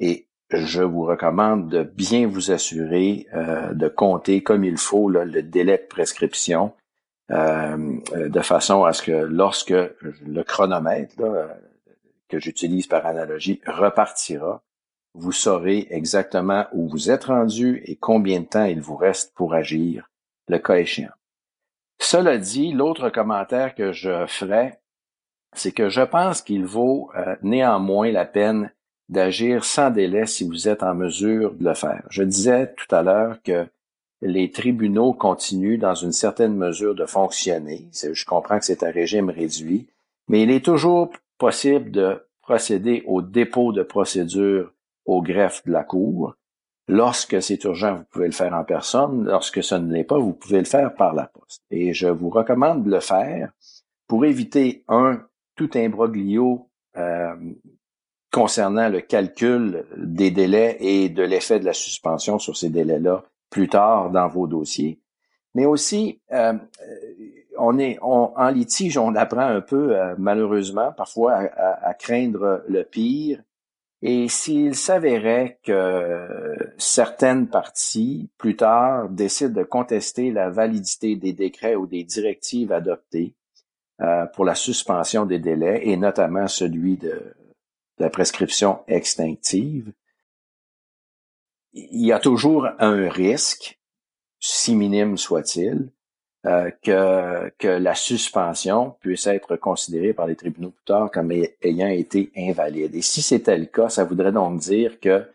et 0.00 0.28
je 0.50 0.82
vous 0.82 1.04
recommande 1.04 1.68
de 1.68 1.82
bien 1.82 2.26
vous 2.26 2.50
assurer 2.50 3.26
euh, 3.34 3.72
de 3.72 3.88
compter 3.88 4.42
comme 4.42 4.64
il 4.64 4.78
faut 4.78 5.08
le 5.08 5.42
délai 5.42 5.78
de 5.78 5.86
prescription 5.88 6.72
euh, 7.30 7.98
de 8.14 8.40
façon 8.40 8.84
à 8.84 8.92
ce 8.92 9.02
que 9.02 9.12
lorsque 9.12 9.70
le 9.70 10.42
chronomètre 10.42 11.14
que 12.28 12.38
j'utilise 12.38 12.86
par 12.86 13.06
analogie 13.06 13.60
repartira, 13.66 14.62
vous 15.14 15.32
saurez 15.32 15.86
exactement 15.90 16.66
où 16.72 16.88
vous 16.88 17.10
êtes 17.10 17.24
rendu 17.24 17.82
et 17.86 17.96
combien 17.96 18.40
de 18.40 18.46
temps 18.46 18.64
il 18.64 18.80
vous 18.80 18.96
reste 18.96 19.34
pour 19.34 19.54
agir, 19.54 20.10
le 20.48 20.58
cas 20.58 20.76
échéant. 20.76 21.08
Cela 21.98 22.36
dit, 22.36 22.72
l'autre 22.72 23.08
commentaire 23.08 23.74
que 23.74 23.92
je 23.92 24.26
ferai, 24.26 24.78
c'est 25.54 25.72
que 25.72 25.88
je 25.88 26.02
pense 26.02 26.42
qu'il 26.42 26.66
vaut 26.66 27.10
euh, 27.16 27.36
néanmoins 27.42 28.12
la 28.12 28.26
peine 28.26 28.70
d'agir 29.08 29.64
sans 29.64 29.90
délai 29.90 30.26
si 30.26 30.44
vous 30.44 30.68
êtes 30.68 30.82
en 30.82 30.94
mesure 30.94 31.54
de 31.54 31.64
le 31.64 31.74
faire. 31.74 32.04
Je 32.10 32.22
disais 32.22 32.74
tout 32.74 32.92
à 32.94 33.02
l'heure 33.02 33.40
que 33.42 33.66
les 34.22 34.50
tribunaux 34.50 35.12
continuent 35.12 35.78
dans 35.78 35.94
une 35.94 36.12
certaine 36.12 36.56
mesure 36.56 36.94
de 36.94 37.06
fonctionner. 37.06 37.88
Je 37.92 38.24
comprends 38.24 38.58
que 38.58 38.64
c'est 38.64 38.82
un 38.82 38.90
régime 38.90 39.30
réduit, 39.30 39.86
mais 40.28 40.42
il 40.42 40.50
est 40.50 40.64
toujours 40.64 41.10
possible 41.38 41.90
de 41.90 42.22
procéder 42.42 43.04
au 43.06 43.22
dépôt 43.22 43.72
de 43.72 43.82
procédure 43.82 44.72
au 45.04 45.22
greffe 45.22 45.64
de 45.66 45.72
la 45.72 45.84
Cour 45.84 46.34
Lorsque 46.88 47.42
c'est 47.42 47.64
urgent, 47.64 47.96
vous 47.96 48.04
pouvez 48.04 48.26
le 48.26 48.32
faire 48.32 48.54
en 48.54 48.64
personne. 48.64 49.24
Lorsque 49.24 49.62
ce 49.62 49.74
ne 49.74 49.92
l'est 49.92 50.04
pas, 50.04 50.18
vous 50.18 50.34
pouvez 50.34 50.60
le 50.60 50.64
faire 50.64 50.94
par 50.94 51.14
la 51.14 51.26
poste. 51.26 51.62
Et 51.70 51.92
je 51.92 52.06
vous 52.06 52.30
recommande 52.30 52.84
de 52.84 52.90
le 52.90 53.00
faire 53.00 53.50
pour 54.06 54.24
éviter, 54.24 54.84
un, 54.86 55.20
tout 55.56 55.70
imbroglio 55.74 56.70
euh, 56.96 57.34
concernant 58.32 58.88
le 58.88 59.00
calcul 59.00 59.84
des 59.96 60.30
délais 60.30 60.76
et 60.80 61.08
de 61.08 61.22
l'effet 61.22 61.60
de 61.60 61.64
la 61.64 61.72
suspension 61.72 62.38
sur 62.38 62.56
ces 62.56 62.68
délais-là 62.68 63.24
plus 63.50 63.68
tard 63.68 64.10
dans 64.10 64.28
vos 64.28 64.46
dossiers. 64.46 65.00
Mais 65.54 65.64
aussi, 65.64 66.20
euh, 66.32 66.52
on 67.58 67.78
est 67.78 67.98
en 68.02 68.48
litige, 68.50 68.98
on 68.98 69.14
apprend 69.14 69.46
un 69.46 69.62
peu, 69.62 69.96
euh, 69.96 70.14
malheureusement, 70.18 70.92
parfois 70.92 71.48
à, 71.56 71.94
craindre 71.94 72.62
le 72.68 72.82
pire 72.84 73.40
et 74.02 74.28
s'il 74.28 74.74
s'avérait 74.74 75.58
que 75.64 76.54
certaines 76.76 77.48
parties, 77.48 78.28
plus 78.36 78.56
tard, 78.56 79.08
décident 79.08 79.54
de 79.54 79.64
contester 79.64 80.30
la 80.30 80.50
validité 80.50 81.16
des 81.16 81.32
décrets 81.32 81.76
ou 81.76 81.86
des 81.86 82.04
directives 82.04 82.72
adoptées 82.72 83.34
euh, 84.02 84.26
pour 84.26 84.44
la 84.44 84.54
suspension 84.54 85.24
des 85.24 85.38
délais, 85.38 85.80
et 85.84 85.96
notamment 85.96 86.46
celui 86.46 86.98
de, 86.98 87.08
de 87.08 87.45
la 87.98 88.10
prescription 88.10 88.80
extinctive, 88.88 89.92
il 91.72 92.06
y 92.06 92.12
a 92.12 92.18
toujours 92.18 92.68
un 92.78 93.08
risque, 93.08 93.78
si 94.38 94.74
minime 94.74 95.16
soit-il, 95.16 95.90
euh, 96.46 96.70
que, 96.82 97.50
que 97.58 97.66
la 97.66 97.94
suspension 97.94 98.96
puisse 99.00 99.26
être 99.26 99.56
considérée 99.56 100.12
par 100.12 100.26
les 100.26 100.36
tribunaux 100.36 100.70
plus 100.70 100.84
tard 100.84 101.10
comme 101.10 101.32
ayant 101.32 101.88
été 101.88 102.30
invalide. 102.36 102.94
Et 102.94 103.02
si 103.02 103.20
c'était 103.20 103.58
le 103.58 103.66
cas, 103.66 103.88
ça 103.88 104.04
voudrait 104.04 104.30
donc 104.30 104.60
dire 104.60 105.00
que 105.00 105.28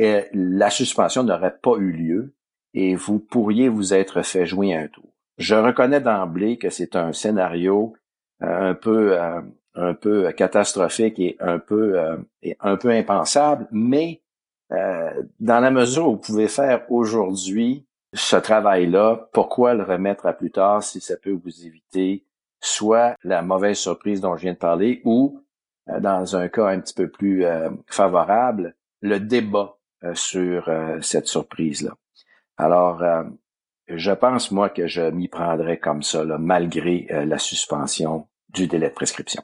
euh, 0.00 0.22
la 0.32 0.70
suspension 0.70 1.22
n'aurait 1.22 1.58
pas 1.62 1.76
eu 1.76 1.92
lieu 1.92 2.34
et 2.72 2.94
vous 2.94 3.18
pourriez 3.18 3.68
vous 3.68 3.92
être 3.92 4.22
fait 4.22 4.46
jouer 4.46 4.74
un 4.74 4.88
tour. 4.88 5.04
Je 5.36 5.54
reconnais 5.54 6.00
d'emblée 6.00 6.56
que 6.56 6.70
c'est 6.70 6.96
un 6.96 7.12
scénario 7.12 7.94
euh, 8.42 8.70
un 8.70 8.74
peu 8.74 9.18
un 9.74 9.94
peu 9.94 10.30
catastrophique 10.32 11.18
et 11.18 11.36
un 11.40 11.58
peu 11.58 11.98
et 12.42 12.56
un 12.60 12.76
peu 12.76 12.90
impensable, 12.90 13.66
mais 13.72 14.22
dans 14.70 15.60
la 15.60 15.70
mesure 15.70 16.08
où 16.08 16.12
vous 16.12 16.18
pouvez 16.18 16.48
faire 16.48 16.82
aujourd'hui 16.90 17.86
ce 18.14 18.36
travail-là, 18.36 19.28
pourquoi 19.32 19.74
le 19.74 19.82
remettre 19.82 20.26
à 20.26 20.32
plus 20.32 20.52
tard 20.52 20.82
si 20.82 21.00
ça 21.00 21.16
peut 21.16 21.32
vous 21.32 21.66
éviter 21.66 22.24
soit 22.60 23.16
la 23.24 23.42
mauvaise 23.42 23.76
surprise 23.76 24.20
dont 24.20 24.36
je 24.36 24.42
viens 24.42 24.52
de 24.54 24.58
parler 24.58 25.02
ou, 25.04 25.42
euh, 25.90 26.00
dans 26.00 26.36
un 26.36 26.48
cas 26.48 26.68
un 26.68 26.80
petit 26.80 26.94
peu 26.94 27.08
plus 27.08 27.44
euh, 27.44 27.70
favorable, 27.86 28.74
le 29.02 29.20
débat 29.20 29.76
euh, 30.02 30.14
sur 30.14 30.70
cette 31.02 31.26
surprise-là. 31.26 31.92
Alors, 32.56 33.02
je 33.88 34.12
pense, 34.12 34.52
moi, 34.52 34.68
que 34.68 34.86
je 34.86 35.02
m'y 35.02 35.26
prendrais 35.28 35.78
comme 35.78 36.02
ça, 36.04 36.24
malgré 36.24 37.08
la 37.10 37.38
suspension 37.38 38.28
du 38.48 38.68
délai 38.68 38.90
de 38.90 38.94
prescription. 38.94 39.42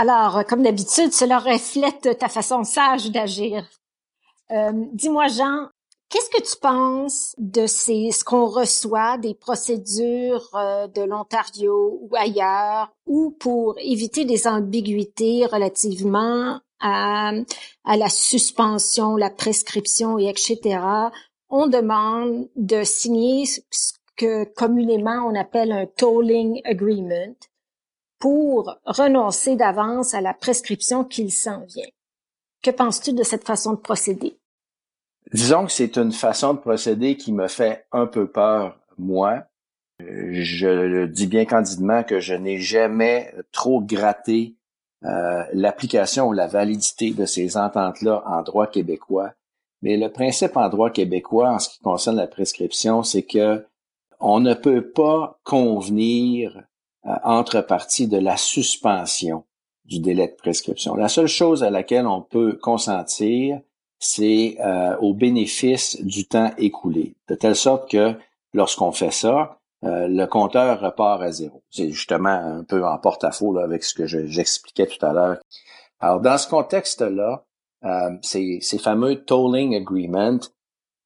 Alors, 0.00 0.44
comme 0.46 0.62
d'habitude, 0.62 1.12
cela 1.12 1.40
reflète 1.40 2.16
ta 2.20 2.28
façon 2.28 2.62
sage 2.62 3.10
d'agir. 3.10 3.68
Dis-moi, 4.92 5.26
Jean, 5.26 5.68
Qu'est-ce 6.08 6.30
que 6.30 6.42
tu 6.42 6.56
penses 6.58 7.34
de 7.36 7.66
ces, 7.66 8.12
ce 8.12 8.24
qu'on 8.24 8.46
reçoit 8.46 9.18
des 9.18 9.34
procédures 9.34 10.48
euh, 10.54 10.86
de 10.86 11.02
l'Ontario 11.02 11.98
ou 12.00 12.16
ailleurs, 12.16 12.90
ou 13.06 13.30
pour 13.32 13.74
éviter 13.78 14.24
des 14.24 14.48
ambiguïtés 14.48 15.44
relativement 15.44 16.60
à, 16.80 17.32
à 17.84 17.96
la 17.98 18.08
suspension, 18.08 19.16
la 19.16 19.28
prescription 19.28 20.18
et 20.18 20.30
etc. 20.30 20.80
On 21.50 21.66
demande 21.66 22.48
de 22.56 22.84
signer 22.84 23.44
ce 23.44 23.92
que 24.16 24.44
communément 24.44 25.26
on 25.26 25.34
appelle 25.34 25.72
un 25.72 25.84
tolling 25.84 26.62
agreement 26.64 27.36
pour 28.18 28.78
renoncer 28.84 29.56
d'avance 29.56 30.14
à 30.14 30.20
la 30.20 30.34
prescription 30.34 31.04
qu'il 31.04 31.32
s'en 31.32 31.64
vient. 31.66 31.88
Que 32.62 32.70
penses-tu 32.70 33.12
de 33.12 33.22
cette 33.22 33.44
façon 33.44 33.72
de 33.72 33.78
procéder? 33.78 34.36
Disons 35.32 35.66
que 35.66 35.72
c'est 35.72 35.96
une 35.96 36.12
façon 36.12 36.54
de 36.54 36.58
procéder 36.58 37.16
qui 37.16 37.32
me 37.32 37.48
fait 37.48 37.86
un 37.92 38.06
peu 38.06 38.26
peur, 38.26 38.78
moi. 38.96 39.44
Je 40.00 40.68
le 40.68 41.08
dis 41.08 41.26
bien 41.26 41.44
candidement 41.44 42.02
que 42.02 42.20
je 42.20 42.34
n'ai 42.34 42.58
jamais 42.58 43.34
trop 43.52 43.80
gratté 43.80 44.54
euh, 45.04 45.44
l'application 45.52 46.28
ou 46.28 46.32
la 46.32 46.46
validité 46.46 47.12
de 47.12 47.26
ces 47.26 47.56
ententes-là 47.56 48.22
en 48.26 48.42
droit 48.42 48.66
québécois. 48.66 49.32
Mais 49.82 49.96
le 49.96 50.10
principe 50.10 50.56
en 50.56 50.68
droit 50.68 50.90
québécois, 50.90 51.50
en 51.50 51.58
ce 51.58 51.68
qui 51.68 51.78
concerne 51.80 52.16
la 52.16 52.26
prescription, 52.26 53.02
c'est 53.02 53.22
que 53.22 53.64
on 54.20 54.40
ne 54.40 54.54
peut 54.54 54.90
pas 54.90 55.38
convenir 55.44 56.64
entre 57.04 57.60
parties 57.60 58.08
de 58.08 58.18
la 58.18 58.36
suspension 58.36 59.44
du 59.84 60.00
délai 60.00 60.28
de 60.28 60.34
prescription. 60.34 60.94
La 60.94 61.08
seule 61.08 61.28
chose 61.28 61.64
à 61.64 61.70
laquelle 61.70 62.06
on 62.06 62.20
peut 62.20 62.58
consentir, 62.60 63.60
c'est 63.98 64.56
euh, 64.60 64.96
au 64.98 65.14
bénéfice 65.14 66.00
du 66.04 66.26
temps 66.26 66.52
écoulé, 66.58 67.14
de 67.28 67.34
telle 67.34 67.56
sorte 67.56 67.90
que 67.90 68.14
lorsqu'on 68.52 68.92
fait 68.92 69.10
ça, 69.10 69.58
euh, 69.84 70.08
le 70.08 70.26
compteur 70.26 70.80
repart 70.80 71.22
à 71.22 71.30
zéro. 71.30 71.62
C'est 71.70 71.90
justement 71.90 72.28
un 72.28 72.64
peu 72.64 72.84
en 72.84 72.98
porte-à-faux 72.98 73.58
avec 73.58 73.84
ce 73.84 73.94
que 73.94 74.06
j'expliquais 74.06 74.86
tout 74.86 75.04
à 75.04 75.12
l'heure. 75.12 75.38
Alors, 76.00 76.20
dans 76.20 76.36
ce 76.36 76.48
contexte-là, 76.48 77.44
euh, 77.84 78.10
ces, 78.22 78.60
fameux 78.82 79.24
tolling 79.24 79.76
agreements, 79.76 80.40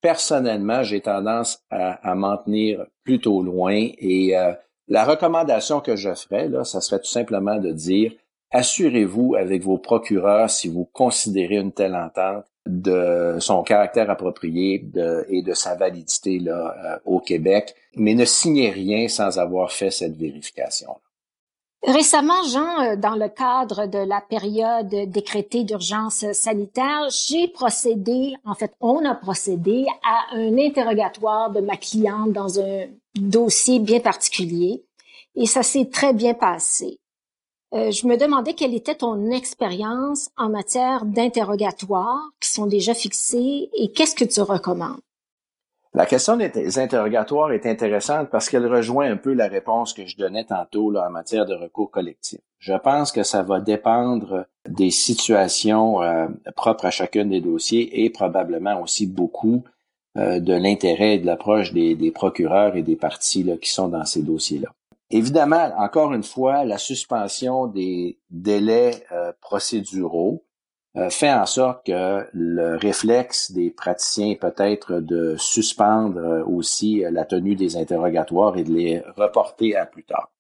personnellement, 0.01 0.83
j'ai 0.83 1.01
tendance 1.01 1.63
à, 1.71 2.11
à 2.11 2.15
m'en 2.15 2.37
tenir 2.39 2.87
plutôt 3.05 3.43
loin 3.43 3.89
et 3.99 4.37
euh, 4.37 4.53
la 4.89 5.05
recommandation 5.05 5.81
que 5.81 5.97
je 5.97 6.15
ferais, 6.15 6.49
là, 6.49 6.65
ça 6.65 6.81
serait 6.81 7.01
tout 7.01 7.07
simplement 7.07 7.57
de 7.57 7.71
dire 7.71 8.13
assurez-vous 8.51 9.35
avec 9.35 9.63
vos 9.63 9.79
procureurs 9.79 10.51
si 10.51 10.69
vous 10.69 10.85
considérez 10.93 11.57
une 11.57 11.73
telle 11.73 11.97
entente 11.97 12.45
de 12.67 13.37
son 13.41 13.63
caractère 13.63 14.11
approprié 14.11 14.87
et 15.29 15.43
de 15.43 15.55
sa 15.55 15.75
validité 15.75 16.39
là, 16.39 16.75
euh, 16.85 16.99
au 17.05 17.19
Québec, 17.19 17.75
mais 17.97 18.15
ne 18.15 18.25
signez 18.25 18.71
rien 18.71 19.09
sans 19.09 19.39
avoir 19.39 19.73
fait 19.73 19.91
cette 19.91 20.17
vérification. 20.17 20.97
Récemment, 21.85 22.45
Jean, 22.45 22.81
euh, 22.81 22.97
dans 22.97 23.17
le 23.17 23.29
cadre 23.29 23.87
de 23.87 23.99
la 23.99 24.21
période 24.21 24.89
décrétée 25.11 25.65
d'urgence 25.65 26.25
sanitaire, 26.33 27.09
j'ai 27.11 27.49
procédé, 27.49 28.37
en 28.45 28.55
fait, 28.55 28.73
on 28.81 29.05
a 29.05 29.17
procédé 29.17 29.87
à 30.05 30.37
un 30.37 30.57
interrogatoire 30.59 31.51
de 31.51 31.61
ma 31.61 31.77
cliente 31.77 32.33
dans 32.33 32.61
un 32.61 32.87
dossier 33.17 33.81
bien 33.81 33.99
particulier 33.99 34.85
et 35.35 35.47
ça 35.47 35.65
s'est 35.65 35.89
très 35.91 36.13
bien 36.13 36.35
passé. 36.35 37.01
Euh, 37.75 37.91
je 37.91 38.07
me 38.07 38.17
demandais 38.17 38.55
quelle 38.55 38.75
était 38.75 38.95
ton 38.95 39.31
expérience 39.31 40.29
en 40.37 40.51
matière 40.51 41.05
d'interrogatoires 41.05 42.31
qui 42.39 42.51
sont 42.51 42.67
déjà 42.67 42.95
fixés 42.95 43.71
et 43.75 43.91
qu'est-ce 43.93 44.15
que 44.15 44.25
tu 44.25 44.41
recommandes? 44.41 45.01
La 45.95 46.07
question 46.07 46.39
des 46.39 46.79
interrogatoires 46.79 47.53
est 47.53 47.67
intéressante 47.67 48.31
parce 48.31 48.49
qu'elle 48.49 48.67
rejoint 48.67 49.11
un 49.11 49.19
peu 49.19 49.35
la 49.35 49.47
réponse 49.47 49.93
que 49.93 50.07
je 50.07 50.17
donnais 50.17 50.45
tantôt 50.45 50.91
là, 50.91 51.07
en 51.07 51.11
matière 51.11 51.45
de 51.45 51.55
recours 51.55 51.91
collectif. 51.91 52.41
Je 52.59 52.73
pense 52.73 53.13
que 53.13 53.23
ça 53.23 53.43
va 53.43 53.61
dépendre 53.61 54.47
des 54.67 54.91
situations 54.91 56.03
euh, 56.03 56.29
propres 56.57 56.87
à 56.87 56.91
chacun 56.91 57.27
des 57.27 57.43
dossiers 57.43 58.05
et 58.05 58.09
probablement 58.09 58.81
aussi 58.81 59.07
beaucoup 59.07 59.65
euh, 60.17 60.41
de 60.41 60.55
l'intérêt 60.55 61.17
et 61.17 61.19
de 61.19 61.27
l'approche 61.27 61.75
des, 61.75 61.95
des, 61.95 62.11
procureurs 62.11 62.75
et 62.75 62.83
des 62.83 62.97
parties 62.97 63.43
là, 63.43 63.59
qui 63.59 63.69
sont 63.69 63.89
dans 63.89 64.07
ces 64.07 64.23
dossiers-là. 64.23 64.69
Évidemment, 65.11 65.73
encore 65.77 66.15
une 66.15 66.23
fois, 66.23 66.65
la 66.65 66.79
suspension 66.79 67.67
des 67.67 68.19
délais 68.31 69.05
euh, 69.13 69.33
procéduraux 69.43 70.43
euh, 70.95 71.09
fait 71.09 71.33
en 71.33 71.47
sorte 71.47 71.87
que 71.87 72.27
le 72.35 72.77
réflexe 72.77 73.51
des 73.53 73.71
praticiens 73.71 74.35
peut 74.39 74.55
être 74.59 75.01
de 75.01 75.37
suspendre 75.39 76.19
euh, 76.19 76.45
aussi 76.45 77.03
euh, 77.03 77.11
la 77.11 77.25
tenue 77.25 77.57
des 77.57 77.79
interrogatoires 77.79 78.59
et 78.59 78.65
de 78.65 78.73
les 78.75 79.01
reporter 79.17 79.75
à 79.75 79.87
plus 79.87 80.05
tard. 80.05 80.31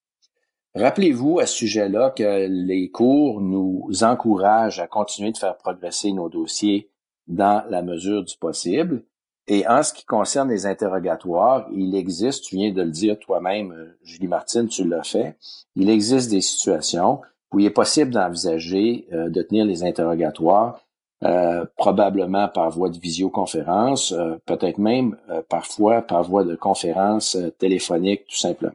Rappelez-vous 0.75 1.38
à 1.38 1.47
ce 1.47 1.56
sujet-là 1.56 2.11
que 2.11 2.47
les 2.49 2.90
cours 2.90 3.40
nous 3.40 3.88
encouragent 4.02 4.78
à 4.78 4.87
continuer 4.87 5.32
de 5.32 5.38
faire 5.38 5.56
progresser 5.56 6.12
nos 6.12 6.28
dossiers 6.28 6.90
dans 7.26 7.64
la 7.71 7.80
mesure 7.80 8.23
du 8.23 8.37
possible. 8.37 9.04
Et 9.49 9.66
en 9.66 9.82
ce 9.82 9.92
qui 9.92 10.04
concerne 10.04 10.50
les 10.50 10.66
interrogatoires, 10.66 11.66
il 11.75 11.94
existe, 11.94 12.44
tu 12.44 12.56
viens 12.56 12.73
de 12.73 12.82
le 12.82 12.90
dire 12.90 13.18
toi-même, 13.18 13.94
Julie 14.02 14.28
Martine, 14.28 14.68
tu 14.68 14.85
l'as 14.85 15.02
fait, 15.02 15.37
il 15.76 15.90
existe 15.90 16.30
des 16.30 16.40
situations 16.40 17.21
où 17.52 17.61
il 17.61 17.66
est 17.66 17.71
possible 17.71 18.11
d'envisager 18.11 19.06
euh, 19.12 19.28
de 19.28 19.42
tenir 19.42 19.64
les 19.64 19.85
interrogatoires, 19.85 20.80
euh, 21.25 21.64
probablement 21.76 22.49
par 22.49 22.71
voie 22.71 22.88
de 22.88 22.99
visioconférence, 22.99 24.12
euh, 24.12 24.37
peut-être 24.47 24.78
même 24.78 25.16
parfois 25.49 26.02
par 26.02 26.25
voie 26.25 26.44
de 26.44 26.56
conférence 26.56 27.37
téléphonique, 27.59 28.25
tout 28.26 28.37
simplement. 28.37 28.73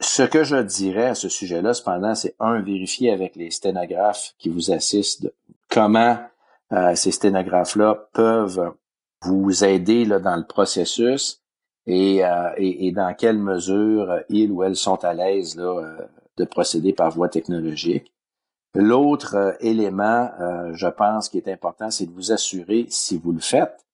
Ce 0.00 0.22
que 0.22 0.44
je 0.44 0.56
dirais 0.56 1.08
à 1.08 1.14
ce 1.14 1.28
sujet-là, 1.28 1.74
cependant, 1.74 2.14
c'est 2.14 2.34
un, 2.38 2.60
vérifier 2.60 3.10
avec 3.10 3.36
les 3.36 3.50
sténographes 3.50 4.34
qui 4.38 4.48
vous 4.48 4.70
assistent 4.70 5.30
comment 5.68 6.16
ces 6.94 7.10
sténographes-là 7.10 8.08
peuvent 8.12 8.72
vous 9.22 9.64
aider 9.64 10.04
là, 10.04 10.20
dans 10.20 10.36
le 10.36 10.46
processus 10.46 11.42
et, 11.86 12.22
et, 12.56 12.92
dans 12.92 13.12
quelle 13.12 13.38
mesure 13.38 14.20
ils 14.28 14.52
ou 14.52 14.62
elles 14.62 14.76
sont 14.76 15.04
à 15.04 15.12
l'aise 15.12 15.56
là, 15.56 15.82
de 16.40 16.44
procéder 16.44 16.92
par 16.92 17.10
voie 17.10 17.28
technologique. 17.28 18.12
L'autre 18.74 19.34
euh, 19.34 19.52
élément, 19.60 20.30
euh, 20.40 20.72
je 20.74 20.86
pense, 20.86 21.28
qui 21.28 21.38
est 21.38 21.48
important, 21.48 21.90
c'est 21.90 22.06
de 22.06 22.12
vous 22.12 22.32
assurer, 22.32 22.86
si 22.88 23.18
vous 23.18 23.32
le 23.32 23.40
faites, 23.40 23.84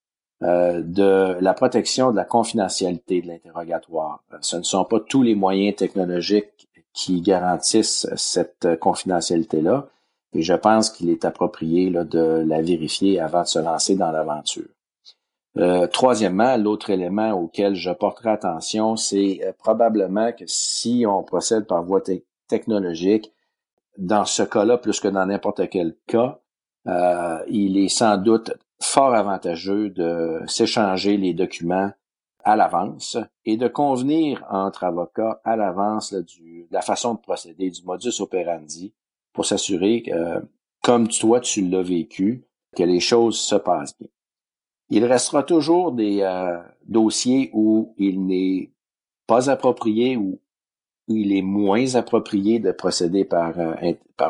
euh, 0.42 0.82
de 0.82 1.36
la 1.40 1.54
protection 1.54 2.10
de 2.10 2.16
la 2.16 2.26
confidentialité 2.26 3.22
de 3.22 3.28
l'interrogatoire. 3.28 4.22
Ce 4.42 4.56
ne 4.56 4.62
sont 4.62 4.84
pas 4.84 5.00
tous 5.00 5.22
les 5.22 5.34
moyens 5.34 5.76
technologiques 5.76 6.68
qui 6.92 7.22
garantissent 7.22 8.06
cette 8.16 8.78
confidentialité-là, 8.78 9.88
et 10.34 10.42
je 10.42 10.54
pense 10.54 10.90
qu'il 10.90 11.08
est 11.08 11.24
approprié 11.24 11.88
là, 11.88 12.04
de 12.04 12.44
la 12.46 12.60
vérifier 12.60 13.18
avant 13.18 13.42
de 13.42 13.46
se 13.46 13.58
lancer 13.58 13.96
dans 13.96 14.10
l'aventure. 14.10 14.68
troisièmement, 15.92 16.56
l'autre 16.58 16.90
élément 16.90 17.32
auquel 17.32 17.74
je 17.74 17.90
porterai 17.90 18.30
attention, 18.30 18.96
c'est 18.96 19.40
probablement 19.58 20.32
que 20.32 20.44
si 20.46 21.04
on 21.08 21.22
procède 21.22 21.66
par 21.66 21.82
voie 21.82 22.02
technologique, 22.48 23.32
dans 23.98 24.24
ce 24.24 24.42
cas-là, 24.42 24.78
plus 24.78 25.00
que 25.00 25.08
dans 25.08 25.26
n'importe 25.26 25.68
quel 25.68 25.96
cas, 26.06 26.40
euh, 26.86 27.38
il 27.48 27.78
est 27.78 27.88
sans 27.88 28.16
doute 28.16 28.52
fort 28.80 29.14
avantageux 29.14 29.90
de 29.90 30.40
s'échanger 30.46 31.16
les 31.16 31.34
documents 31.34 31.90
à 32.44 32.56
l'avance 32.56 33.16
et 33.44 33.56
de 33.56 33.66
convenir 33.66 34.44
entre 34.50 34.84
avocats 34.84 35.40
à 35.44 35.56
l'avance 35.56 36.12
de 36.12 36.24
la 36.70 36.80
façon 36.80 37.14
de 37.14 37.18
procéder, 37.18 37.70
du 37.70 37.82
modus 37.82 38.20
operandi, 38.20 38.94
pour 39.32 39.46
s'assurer 39.46 40.02
que, 40.02 40.46
comme 40.82 41.08
toi 41.08 41.40
tu 41.40 41.62
l'as 41.62 41.82
vécu, 41.82 42.44
que 42.76 42.84
les 42.84 43.00
choses 43.00 43.38
se 43.38 43.56
passent 43.56 43.98
bien. 43.98 44.08
Il 44.88 45.04
restera 45.04 45.42
toujours 45.42 45.90
des 45.90 46.20
euh, 46.22 46.58
dossiers 46.86 47.50
où 47.52 47.94
il 47.98 48.24
n'est 48.24 48.70
pas 49.26 49.50
approprié 49.50 50.16
ou 50.16 50.40
il 51.08 51.36
est 51.36 51.42
moins 51.42 51.94
approprié 51.94 52.58
de 52.58 52.72
procéder 52.72 53.24
par, 53.24 53.58
euh, 53.58 53.74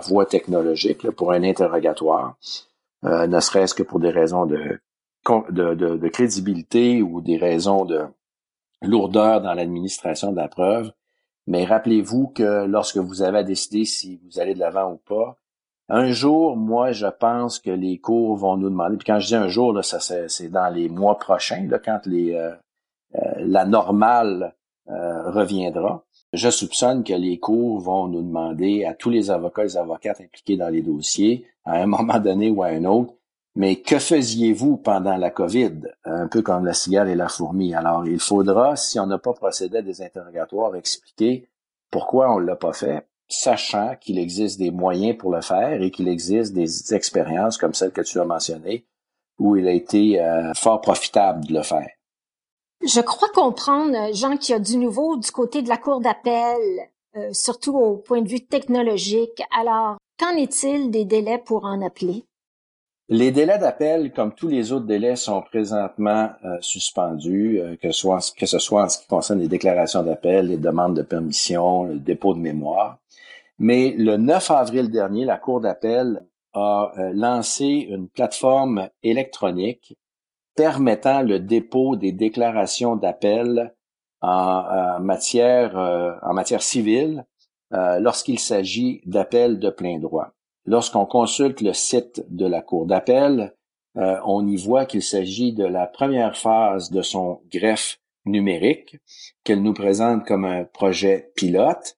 voie 0.03 0.27
technologique 0.27 1.11
pour 1.11 1.33
un 1.33 1.43
interrogatoire, 1.43 2.37
euh, 3.05 3.27
ne 3.27 3.41
serait-ce 3.41 3.75
que 3.75 3.83
pour 3.83 4.01
des 4.01 4.11
raisons 4.11 4.47
de, 4.47 4.79
crédibilité 6.12 7.03
ou 7.03 7.21
des 7.21 7.37
raisons 7.37 7.85
de 7.85 8.05
lourdeur 8.83 9.41
dans 9.41 9.55
l'administration 9.55 10.33
de 10.33 10.37
la 10.37 10.49
preuve. 10.49 10.93
Mais 11.47 11.65
rappelez-vous 11.65 12.29
que 12.29 12.67
lorsque 12.67 12.99
vous 12.99 13.23
avez 13.23 13.39
à 13.39 13.43
décider 13.43 13.85
si 13.85 14.21
vous 14.25 14.41
allez 14.41 14.55
de 14.55 14.59
l'avant 14.59 14.93
ou 14.93 14.97
pas, 14.97 15.37
un 15.89 16.11
jour, 16.11 16.57
moi, 16.57 16.91
je 16.91 17.07
pense 17.07 17.61
que 17.61 17.71
les 17.71 17.99
cours 17.99 18.37
vont 18.37 18.57
nous 18.57 18.69
demander, 18.69 18.97
puis 18.97 19.07
quand 19.07 19.21
je 19.21 19.29
dis 19.29 19.37
un 19.37 19.47
jour, 19.47 19.73
là, 19.73 19.83
ça 19.83 20.01
c'est 20.01 20.49
dans 20.49 20.69
les 20.69 20.89
mois 20.89 21.17
prochains, 21.17 21.67
là, 21.69 21.79
quand 21.79 22.01
euh, 22.09 22.55
la 23.39 23.65
normale 23.65 24.55
reviendra, 24.89 26.05
je 26.37 26.51
soupçonne 26.51 27.03
que 27.03 27.14
les 27.14 27.38
cours 27.38 27.81
vont 27.81 28.09
nous 28.09 28.22
demander 28.22 28.85
à 28.85 28.94
tous 28.94 29.11
les 29.11 29.31
avocats 29.31 29.62
et 29.62 29.66
les 29.66 29.77
avocates 29.77 30.20
impliqués 30.20 30.57
dans 30.57 30.68
les 30.68 30.83
dossiers, 30.83 31.46
à 31.64 31.83
un 31.83 31.87
moment 31.87 32.18
donné 32.18 32.51
ou 32.51 32.62
à 32.62 32.68
un 32.68 32.85
autre, 32.85 33.14
mais 33.57 33.77
que 33.77 33.99
faisiez-vous 33.99 34.77
pendant 34.77 35.16
la 35.16 35.31
COVID? 35.31 35.81
Un 36.05 36.29
peu 36.29 36.42
comme 36.42 36.66
la 36.66 36.75
cigale 36.75 37.09
et 37.09 37.14
la 37.14 37.29
fourmi. 37.29 37.75
Alors, 37.75 38.07
il 38.07 38.20
faudra, 38.20 38.77
si 38.77 39.01
on 39.01 39.07
n'a 39.07 39.18
pas 39.18 39.33
procédé 39.33 39.79
à 39.79 39.83
des 39.83 40.03
interrogatoires, 40.03 40.77
expliquer 40.77 41.49
pourquoi 41.90 42.35
on 42.35 42.38
ne 42.38 42.44
l'a 42.44 42.57
pas 42.57 42.75
fait, 42.75 43.07
sachant 43.29 43.96
qu'il 43.99 44.18
existe 44.18 44.59
des 44.59 44.70
moyens 44.70 45.16
pour 45.16 45.33
le 45.33 45.40
faire 45.40 45.81
et 45.81 45.90
qu'il 45.90 46.07
existe 46.07 46.53
des 46.53 46.94
expériences 46.94 47.57
comme 47.57 47.72
celle 47.72 47.92
que 47.92 48.03
tu 48.03 48.20
as 48.20 48.27
mentionnée, 48.27 48.85
où 49.38 49.57
il 49.57 49.66
a 49.66 49.72
été 49.72 50.20
euh, 50.20 50.53
fort 50.53 50.83
profitable 50.83 51.46
de 51.46 51.55
le 51.55 51.62
faire. 51.62 51.88
Je 52.87 53.01
crois 53.01 53.29
comprendre, 53.35 54.14
Jean, 54.14 54.37
qu'il 54.37 54.53
y 54.53 54.57
a 54.57 54.61
du 54.61 54.77
nouveau 54.77 55.16
du 55.16 55.33
côté 55.33 55.61
de 55.61 55.68
la 55.68 55.77
Cour 55.77 56.01
d'appel, 56.01 56.61
euh, 57.16 57.33
surtout 57.33 57.77
au 57.77 57.96
point 57.96 58.22
de 58.22 58.29
vue 58.29 58.46
technologique. 58.46 59.42
Alors, 59.59 59.96
qu'en 60.20 60.37
est-il 60.37 60.92
des 60.92 61.05
délais 61.05 61.42
pour 61.44 61.64
en 61.64 61.83
appeler? 61.83 62.22
Les 63.09 63.33
délais 63.33 63.59
d'appel, 63.59 64.12
comme 64.12 64.33
tous 64.33 64.46
les 64.46 64.70
autres 64.70 64.87
délais, 64.87 65.16
sont 65.16 65.42
présentement 65.42 66.31
euh, 66.44 66.59
suspendus, 66.61 67.59
euh, 67.59 67.75
que 67.77 67.90
ce 67.90 68.59
soit 68.61 68.85
en 68.85 68.88
ce 68.88 68.99
qui 68.99 69.07
concerne 69.09 69.40
les 69.40 69.49
déclarations 69.49 70.05
d'appel, 70.05 70.46
les 70.46 70.57
demandes 70.57 70.94
de 70.94 71.03
permission, 71.03 71.85
le 71.85 71.99
dépôt 71.99 72.35
de 72.35 72.38
mémoire. 72.38 72.99
Mais 73.59 73.96
le 73.99 74.16
9 74.16 74.49
avril 74.53 74.92
dernier, 74.92 75.25
la 75.25 75.38
Cour 75.38 75.61
d'appel 75.61 76.22
a 76.53 76.92
lancé 77.12 77.88
une 77.90 78.09
plateforme 78.09 78.88
électronique 79.03 79.96
permettant 80.57 81.23
le 81.23 81.38
dépôt 81.38 81.97
des 81.97 82.12
déclarations 82.12 82.97
d'appel 82.97 83.75
en, 84.23 84.99
matière 85.01 85.79
euh, 85.79 86.14
en 86.23 86.33
matière 86.33 86.62
civile 86.62 87.25
euh, 87.73 88.01
lorsqu'il 88.01 88.38
s'agit 88.38 89.03
d'appels 89.05 89.59
de 89.59 89.71
plein 89.71 89.99
droit. 89.99 90.33
Lorsqu'on 90.64 91.07
consulte 91.07 91.61
le 91.61 91.73
site 91.73 92.25
de 92.29 92.47
la 92.47 92.62
Cour 92.62 92.87
d'appel, 92.87 93.55
euh, 93.97 94.19
on 94.25 94.47
y 94.47 94.57
voit 94.57 94.87
qu'il 94.87 95.03
s'agit 95.03 95.53
de 95.53 95.64
la 95.64 95.87
première 95.87 96.37
phase 96.37 96.90
de 96.90 97.03
son 97.03 97.40
greffe 97.53 97.99
numérique 98.25 98.97
qu'elle 99.45 99.62
nous 99.62 99.75
présente 99.75 100.27
comme 100.27 100.45
un 100.45 100.64
projet 100.64 101.31
pilote 101.37 101.97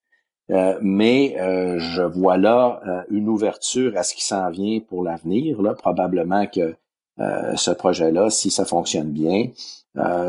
mais 0.81 1.37
je 1.37 2.01
vois 2.01 2.39
là 2.39 3.05
une 3.11 3.29
ouverture 3.29 3.95
à 3.99 4.03
ce 4.03 4.15
qui 4.15 4.25
s'en 4.25 4.49
vient 4.49 4.81
pour 4.81 5.05
l'avenir. 5.05 5.61
Là, 5.61 5.75
probablement 5.75 6.47
que 6.47 6.75
ce 7.19 7.71
projet-là, 7.73 8.31
si 8.31 8.51
ça 8.51 8.65
fonctionne 8.65 9.11
bien, 9.11 9.49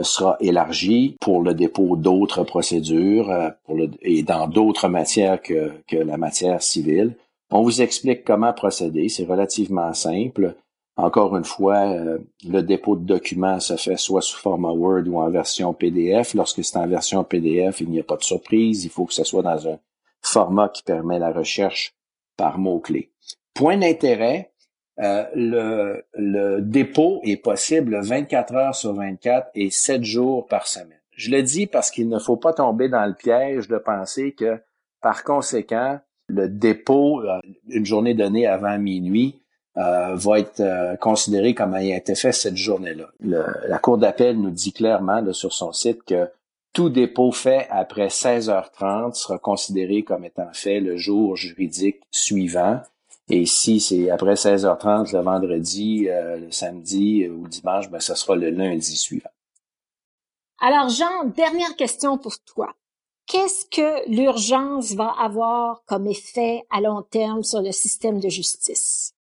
sera 0.02 0.38
élargi 0.40 1.16
pour 1.22 1.44
le 1.44 1.54
dépôt 1.54 1.96
d'autres 1.96 2.44
procédures 2.44 3.54
pour 3.66 3.76
le, 3.76 3.90
et 4.02 4.24
dans 4.24 4.48
d'autres 4.48 4.88
matières 4.88 5.42
que, 5.42 5.72
que 5.88 5.98
la 5.98 6.18
matière 6.18 6.62
civile. 6.62 7.16
On 7.52 7.64
vous 7.64 7.82
explique 7.82 8.24
comment 8.24 8.54
procéder. 8.54 9.10
C'est 9.10 9.26
relativement 9.26 9.94
simple. 9.94 10.56
Encore 10.98 11.36
une 11.36 11.46
fois, 11.46 11.78
euh, 11.88 12.20
le 12.46 12.62
dépôt 12.62 12.96
de 12.96 13.06
documents 13.06 13.60
se 13.60 13.76
fait 13.78 13.98
soit 13.98 14.22
sous 14.22 14.38
format 14.38 14.72
Word 14.72 15.08
ou 15.08 15.20
en 15.20 15.30
version 15.30 15.74
PDF. 15.74 16.34
Lorsque 16.34 16.64
c'est 16.64 16.78
en 16.78 16.88
version 16.88 17.24
PDF, 17.24 17.82
il 17.82 17.90
n'y 17.90 18.00
a 18.00 18.04
pas 18.04 18.18
de 18.18 18.24
surprise. 18.24 18.84
Il 18.84 18.92
faut 18.92 19.06
que 19.06 19.14
ce 19.14 19.24
soit 19.24 19.42
dans 19.42 19.68
un 19.68 19.80
format 20.22 20.70
qui 20.70 20.84
permet 20.84 21.18
la 21.18 21.32
recherche 21.32 21.94
par 22.38 22.60
mots-clés. 22.60 23.12
Point 23.54 23.78
d'intérêt, 23.78 24.49
euh, 25.00 26.02
le, 26.16 26.60
dépôt 26.62 27.22
est 27.24 27.38
possible 27.38 28.00
24 28.02 28.56
heures 28.56 28.76
sur 28.76 28.94
24 28.94 29.50
et 29.56 29.70
7 29.70 30.04
jours 30.04 30.48
par 30.48 30.68
semaine. 30.68 31.00
Je 31.12 31.32
le 31.32 31.44
dis 31.44 31.68
parce 31.68 31.92
qu'il 31.92 32.10
ne 32.10 32.20
faut 32.20 32.38
pas 32.38 32.54
tomber 32.54 32.90
dans 32.90 33.06
le 33.06 33.14
piège 33.14 33.68
de 33.68 33.78
penser 33.78 34.32
que, 34.32 34.60
par 35.02 35.24
conséquent, 35.24 36.00
le 36.30 36.48
dépôt, 36.48 37.22
euh, 37.22 37.40
une 37.68 37.86
journée 37.86 38.14
donnée 38.14 38.48
avant 38.48 38.78
minuit, 38.78 39.42
euh, 39.78 40.16
va 40.16 40.40
être 40.40 40.60
euh, 40.62 40.96
considéré 40.96 41.54
comme 41.54 41.76
ayant 41.76 41.98
été 41.98 42.16
fait 42.16 42.32
cette 42.32 42.58
journée-là. 42.58 43.10
la 43.22 43.80
Cour 43.80 43.98
d'appel 43.98 44.40
nous 44.40 44.50
dit 44.50 44.74
clairement 44.74 45.24
sur 45.34 45.54
son 45.54 45.74
site 45.74 46.04
que 46.04 46.30
tout 46.74 46.90
dépôt 46.90 47.32
fait 47.32 47.68
après 47.70 48.08
16h30 48.08 49.14
sera 49.14 49.40
considéré 49.40 50.04
comme 50.04 50.26
étant 50.26 50.50
fait 50.54 50.80
le 50.80 50.98
jour 50.98 51.36
juridique 51.36 52.02
suivant. 52.12 52.82
Et 53.30 53.46
si 53.46 53.80
c'est 53.80 54.10
après 54.10 54.34
16h30 54.34 55.14
le 55.14 55.22
vendredi, 55.22 56.08
le 56.08 56.52
samedi 56.52 57.28
ou 57.28 57.44
le 57.44 57.50
dimanche, 57.50 57.90
ben, 57.90 58.00
ce 58.00 58.16
sera 58.16 58.36
le 58.36 58.50
lundi 58.50 58.98
suivant. 58.98 59.30
Alors 60.60 60.90
Jean, 60.90 61.26
dernière 61.26 61.76
question 61.76 62.18
pour 62.18 62.40
toi 62.40 62.74
qu'est-ce 63.30 63.66
que 63.66 64.10
l'urgence 64.10 64.94
va 64.94 65.10
avoir 65.12 65.84
comme 65.86 66.08
effet 66.08 66.66
à 66.70 66.82
long 66.82 67.04
terme 67.04 67.44
sur 67.44 67.62
le 67.62 67.72
système 67.72 68.20
de 68.20 68.28
justice? 68.28 69.14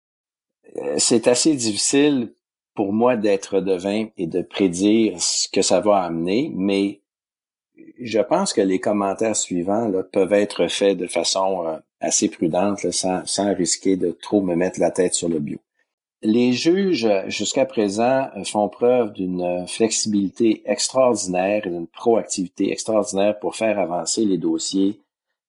Euh, 0.77 0.95
c'est 0.99 1.29
assez 1.29 1.55
difficile 1.55 2.33
pour 2.75 2.93
moi 2.93 3.17
d'être 3.17 3.61
devin 3.61 4.07
et 4.17 4.27
de 4.27 4.43
prédire 4.43 5.21
ce 5.21 5.49
que 5.49 5.63
ça 5.63 5.81
va 5.81 6.03
amener, 6.03 6.53
mais 6.55 7.01
je 8.01 8.21
pense 8.21 8.53
que 8.53 8.61
les 8.61 8.79
commentaires 8.79 9.37
suivants 9.37 9.91
peuvent 10.13 10.33
être 10.33 10.69
faits 10.69 10.99
de 10.99 11.07
façon 11.07 11.67
euh, 11.67 11.77
assez 12.01 12.29
prudente, 12.29 12.91
sans, 12.91 13.25
sans 13.27 13.55
risquer 13.55 13.97
de 13.97 14.11
trop 14.11 14.43
me 14.43 14.55
mettre 14.55 14.81
la 14.81 14.91
tête 14.91 15.15
sur 15.15 15.29
le 15.29 15.39
bio. 15.39 15.59
Les 16.23 16.53
juges, 16.53 17.09
jusqu'à 17.29 17.67
présent, 17.67 18.29
font 18.45 18.69
preuve 18.69 19.13
d'une 19.13 19.67
flexibilité 19.69 20.63
extraordinaire 20.65 21.67
et 21.67 21.71
d'une 21.71 21.87
proactivité 21.87 22.73
extraordinaire 22.73 23.39
pour 23.39 23.55
faire 23.55 23.79
avancer 23.79 24.25
les 24.25 24.39
dossiers 24.39 24.99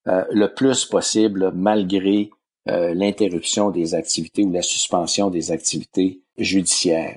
euh, 0.07 0.23
le 0.31 0.53
plus 0.53 0.85
possible 0.85 1.51
malgré 1.53 2.29
euh, 2.69 2.93
l'interruption 2.93 3.71
des 3.71 3.93
activités 3.93 4.43
ou 4.43 4.51
la 4.51 4.61
suspension 4.61 5.29
des 5.29 5.51
activités 5.51 6.21
judiciaires. 6.37 7.15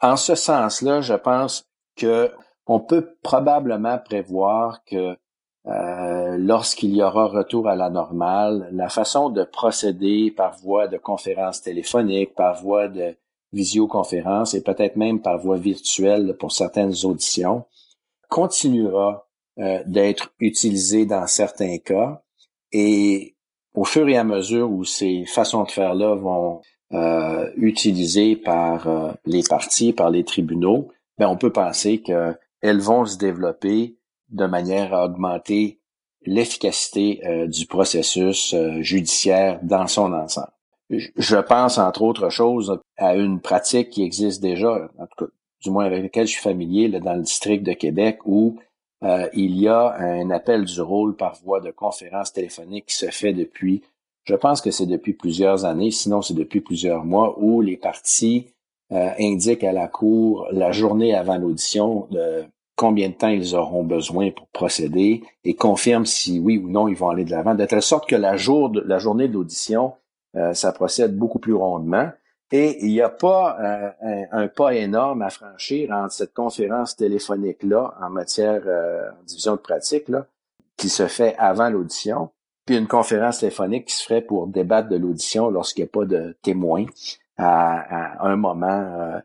En 0.00 0.16
ce 0.16 0.34
sens-là, 0.34 1.00
je 1.00 1.14
pense 1.14 1.64
que 1.96 2.30
on 2.66 2.80
peut 2.80 3.16
probablement 3.22 3.98
prévoir 3.98 4.84
que 4.84 5.16
euh, 5.66 6.36
lorsqu'il 6.38 6.94
y 6.94 7.02
aura 7.02 7.26
retour 7.26 7.68
à 7.68 7.76
la 7.76 7.88
normale, 7.88 8.68
la 8.72 8.88
façon 8.88 9.30
de 9.30 9.44
procéder 9.44 10.30
par 10.30 10.56
voie 10.58 10.88
de 10.88 10.98
conférence 10.98 11.62
téléphonique, 11.62 12.34
par 12.34 12.62
voie 12.62 12.88
de 12.88 13.16
visioconférence 13.52 14.54
et 14.54 14.62
peut-être 14.62 14.96
même 14.96 15.20
par 15.20 15.38
voie 15.38 15.56
virtuelle 15.56 16.36
pour 16.38 16.52
certaines 16.52 16.94
auditions, 17.04 17.64
continuera 18.28 19.26
euh, 19.58 19.82
d'être 19.86 20.34
utilisée 20.40 21.06
dans 21.06 21.26
certains 21.26 21.78
cas 21.78 22.22
et 22.72 23.36
au 23.74 23.84
fur 23.84 24.08
et 24.08 24.16
à 24.16 24.24
mesure 24.24 24.70
où 24.70 24.84
ces 24.84 25.24
façons 25.24 25.64
de 25.64 25.70
faire-là 25.70 26.14
vont 26.14 26.60
euh, 26.92 27.50
utilisées 27.56 28.36
par 28.36 28.86
euh, 28.86 29.12
les 29.24 29.42
partis, 29.42 29.92
par 29.92 30.10
les 30.10 30.24
tribunaux, 30.24 30.88
ben 31.18 31.28
on 31.28 31.36
peut 31.36 31.52
penser 31.52 32.02
qu'elles 32.64 32.80
vont 32.80 33.04
se 33.04 33.18
développer 33.18 33.98
de 34.30 34.46
manière 34.46 34.94
à 34.94 35.04
augmenter 35.04 35.80
l'efficacité 36.24 37.20
euh, 37.26 37.46
du 37.46 37.66
processus 37.66 38.54
euh, 38.54 38.80
judiciaire 38.80 39.60
dans 39.62 39.86
son 39.86 40.14
ensemble. 40.14 40.48
Je 40.88 41.36
pense, 41.36 41.76
entre 41.76 42.00
autres 42.00 42.30
choses, 42.30 42.80
à 42.96 43.16
une 43.16 43.40
pratique 43.40 43.90
qui 43.90 44.02
existe 44.02 44.40
déjà, 44.40 44.88
en 44.98 45.06
tout 45.06 45.26
cas, 45.26 45.30
du 45.60 45.70
moins 45.70 45.84
avec 45.84 46.04
laquelle 46.04 46.26
je 46.26 46.32
suis 46.32 46.42
familier, 46.42 46.88
dans 46.88 47.12
le 47.12 47.22
district 47.22 47.64
de 47.64 47.74
Québec, 47.74 48.20
où 48.24 48.58
euh, 49.02 49.28
il 49.34 49.60
y 49.60 49.68
a 49.68 49.94
un 49.98 50.30
appel 50.30 50.64
du 50.64 50.80
rôle 50.80 51.16
par 51.16 51.34
voie 51.44 51.60
de 51.60 51.70
conférence 51.70 52.32
téléphonique 52.32 52.86
qui 52.86 52.96
se 52.96 53.10
fait 53.10 53.34
depuis, 53.34 53.82
je 54.24 54.36
pense 54.36 54.62
que 54.62 54.70
c'est 54.70 54.86
depuis 54.86 55.12
plusieurs 55.12 55.66
années, 55.66 55.90
sinon 55.90 56.22
c'est 56.22 56.32
depuis 56.32 56.62
plusieurs 56.62 57.04
mois, 57.04 57.38
où 57.38 57.60
les 57.60 57.76
parties 57.76 58.46
indiquent 58.90 59.64
à 59.64 59.72
la 59.72 59.88
Cour 59.88 60.46
la 60.52 60.70
journée 60.72 61.14
avant 61.14 61.38
l'audition 61.38 62.08
combien 62.76 63.08
de 63.08 63.14
temps 63.14 63.28
ils 63.28 63.54
auront 63.54 63.84
besoin 63.84 64.30
pour 64.30 64.48
procéder 64.48 65.22
et 65.44 65.54
confirme 65.54 66.06
si 66.06 66.40
oui 66.40 66.58
ou 66.58 66.68
non 66.68 66.88
ils 66.88 66.96
vont 66.96 67.10
aller 67.10 67.24
de 67.24 67.30
l'avant, 67.30 67.54
de 67.54 67.64
telle 67.64 67.82
sorte 67.82 68.08
que 68.08 68.16
la, 68.16 68.36
jour 68.36 68.70
de, 68.70 68.80
la 68.80 68.98
journée 68.98 69.28
d'audition, 69.28 69.94
euh, 70.36 70.54
ça 70.54 70.72
procède 70.72 71.16
beaucoup 71.16 71.38
plus 71.38 71.54
rondement. 71.54 72.10
Et 72.52 72.84
il 72.84 72.92
n'y 72.92 73.00
a 73.00 73.08
pas 73.08 73.56
euh, 73.60 74.24
un, 74.30 74.48
pas 74.48 74.74
énorme 74.74 75.22
à 75.22 75.30
franchir 75.30 75.90
entre 75.90 76.12
cette 76.12 76.34
conférence 76.34 76.94
téléphonique-là 76.96 77.94
en 78.00 78.10
matière 78.10 78.62
euh, 78.66 79.08
division 79.26 79.52
de 79.52 79.60
pratique, 79.60 80.08
là, 80.08 80.26
qui 80.76 80.88
se 80.88 81.06
fait 81.06 81.34
avant 81.38 81.70
l'audition, 81.70 82.30
puis 82.66 82.76
une 82.76 82.86
conférence 82.86 83.40
téléphonique 83.40 83.86
qui 83.86 83.94
se 83.94 84.04
ferait 84.04 84.22
pour 84.22 84.46
débattre 84.46 84.88
de 84.88 84.96
l'audition 84.96 85.50
lorsqu'il 85.50 85.84
n'y 85.84 85.88
a 85.88 85.92
pas 85.92 86.04
de 86.04 86.36
témoin 86.42 86.84
à, 87.36 88.22
à 88.22 88.26
un 88.26 88.36
moment 88.36 89.20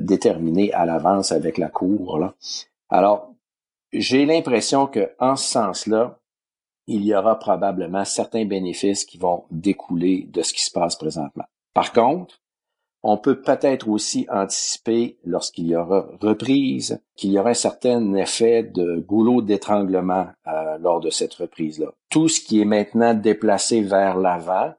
déterminé 0.00 0.72
à 0.72 0.86
l'avance 0.86 1.32
avec 1.32 1.58
la 1.58 1.68
cour. 1.68 2.18
Là. 2.18 2.34
Alors, 2.88 3.32
j'ai 3.92 4.26
l'impression 4.26 4.86
que 4.86 5.10
en 5.18 5.36
ce 5.36 5.50
sens-là, 5.50 6.18
il 6.86 7.04
y 7.04 7.14
aura 7.14 7.38
probablement 7.38 8.04
certains 8.04 8.44
bénéfices 8.44 9.04
qui 9.04 9.18
vont 9.18 9.44
découler 9.50 10.28
de 10.30 10.42
ce 10.42 10.52
qui 10.52 10.62
se 10.62 10.70
passe 10.70 10.96
présentement. 10.96 11.44
Par 11.74 11.92
contre, 11.92 12.40
on 13.04 13.18
peut 13.18 13.40
peut-être 13.40 13.88
aussi 13.88 14.26
anticiper, 14.30 15.18
lorsqu'il 15.24 15.66
y 15.66 15.76
aura 15.76 16.06
reprise, 16.20 17.00
qu'il 17.16 17.32
y 17.32 17.38
aura 17.38 17.50
un 17.50 17.54
certain 17.54 18.14
effet 18.14 18.62
de 18.62 19.00
goulot 19.00 19.42
d'étranglement 19.42 20.28
euh, 20.46 20.78
lors 20.78 21.00
de 21.00 21.10
cette 21.10 21.34
reprise-là. 21.34 21.88
Tout 22.10 22.28
ce 22.28 22.40
qui 22.40 22.60
est 22.60 22.64
maintenant 22.64 23.14
déplacé 23.14 23.82
vers 23.82 24.16
l'avant 24.16 24.72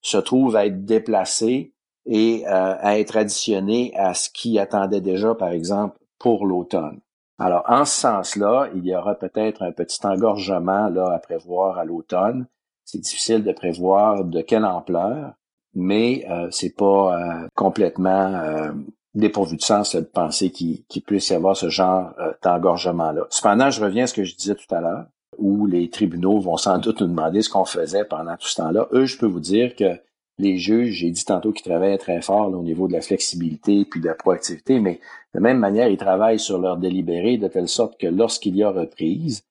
se 0.00 0.18
trouve 0.18 0.54
à 0.54 0.66
être 0.66 0.84
déplacé 0.84 1.72
et 2.06 2.44
euh, 2.46 2.74
à 2.80 2.98
être 2.98 3.16
additionné 3.16 3.92
à 3.96 4.14
ce 4.14 4.30
qui 4.30 4.58
attendait 4.58 5.00
déjà, 5.00 5.34
par 5.34 5.50
exemple, 5.50 5.98
pour 6.18 6.46
l'automne. 6.46 7.00
Alors, 7.38 7.64
en 7.68 7.84
ce 7.84 8.00
sens-là, 8.00 8.68
il 8.74 8.86
y 8.86 8.96
aura 8.96 9.14
peut-être 9.14 9.62
un 9.62 9.72
petit 9.72 10.04
engorgement 10.06 10.88
là 10.88 11.12
à 11.12 11.18
prévoir 11.18 11.78
à 11.78 11.84
l'automne. 11.84 12.46
C'est 12.84 13.00
difficile 13.00 13.44
de 13.44 13.52
prévoir 13.52 14.24
de 14.24 14.40
quelle 14.40 14.64
ampleur, 14.64 15.34
mais 15.74 16.24
euh, 16.30 16.48
c'est 16.50 16.74
pas 16.74 17.18
euh, 17.18 17.48
complètement 17.54 18.34
euh, 18.34 18.72
dépourvu 19.14 19.56
de 19.56 19.62
sens 19.62 19.96
de 19.96 20.00
penser 20.00 20.50
qu'il 20.50 21.02
puisse 21.06 21.28
y 21.30 21.34
avoir 21.34 21.56
ce 21.56 21.68
genre 21.68 22.12
euh, 22.18 22.32
d'engorgement-là. 22.42 23.26
Cependant, 23.30 23.70
je 23.70 23.82
reviens 23.82 24.04
à 24.04 24.06
ce 24.06 24.14
que 24.14 24.24
je 24.24 24.36
disais 24.36 24.54
tout 24.54 24.72
à 24.74 24.80
l'heure, 24.80 25.06
où 25.38 25.66
les 25.66 25.90
tribunaux 25.90 26.38
vont 26.38 26.56
sans 26.56 26.78
doute 26.78 27.00
nous 27.00 27.08
demander 27.08 27.42
ce 27.42 27.50
qu'on 27.50 27.64
faisait 27.64 28.04
pendant 28.04 28.36
tout 28.36 28.46
ce 28.46 28.56
temps-là. 28.56 28.88
Eux, 28.92 29.04
je 29.04 29.18
peux 29.18 29.26
vous 29.26 29.40
dire 29.40 29.74
que 29.74 29.98
les 30.38 30.58
juges, 30.58 30.94
j'ai 30.94 31.10
dit 31.10 31.24
tantôt 31.24 31.52
qu'ils 31.52 31.64
travaillaient 31.64 31.98
très 31.98 32.20
fort 32.20 32.50
au 32.50 32.62
niveau 32.62 32.88
de 32.88 32.92
la 32.92 33.00
flexibilité 33.00 33.84
puis 33.84 34.00
de 34.00 34.06
la 34.06 34.14
proactivité, 34.14 34.80
mais 34.80 35.00
de 35.34 35.40
même 35.40 35.58
manière, 35.58 35.88
ils 35.88 35.96
travaillent 35.96 36.40
sur 36.40 36.58
leur 36.58 36.76
délibéré 36.76 37.38
de 37.38 37.48
telle 37.48 37.68
sorte 37.68 37.98
que 37.98 38.06
lorsqu'il 38.06 38.56
y 38.56 38.62
a 38.62 38.70
reprise, 38.70 39.42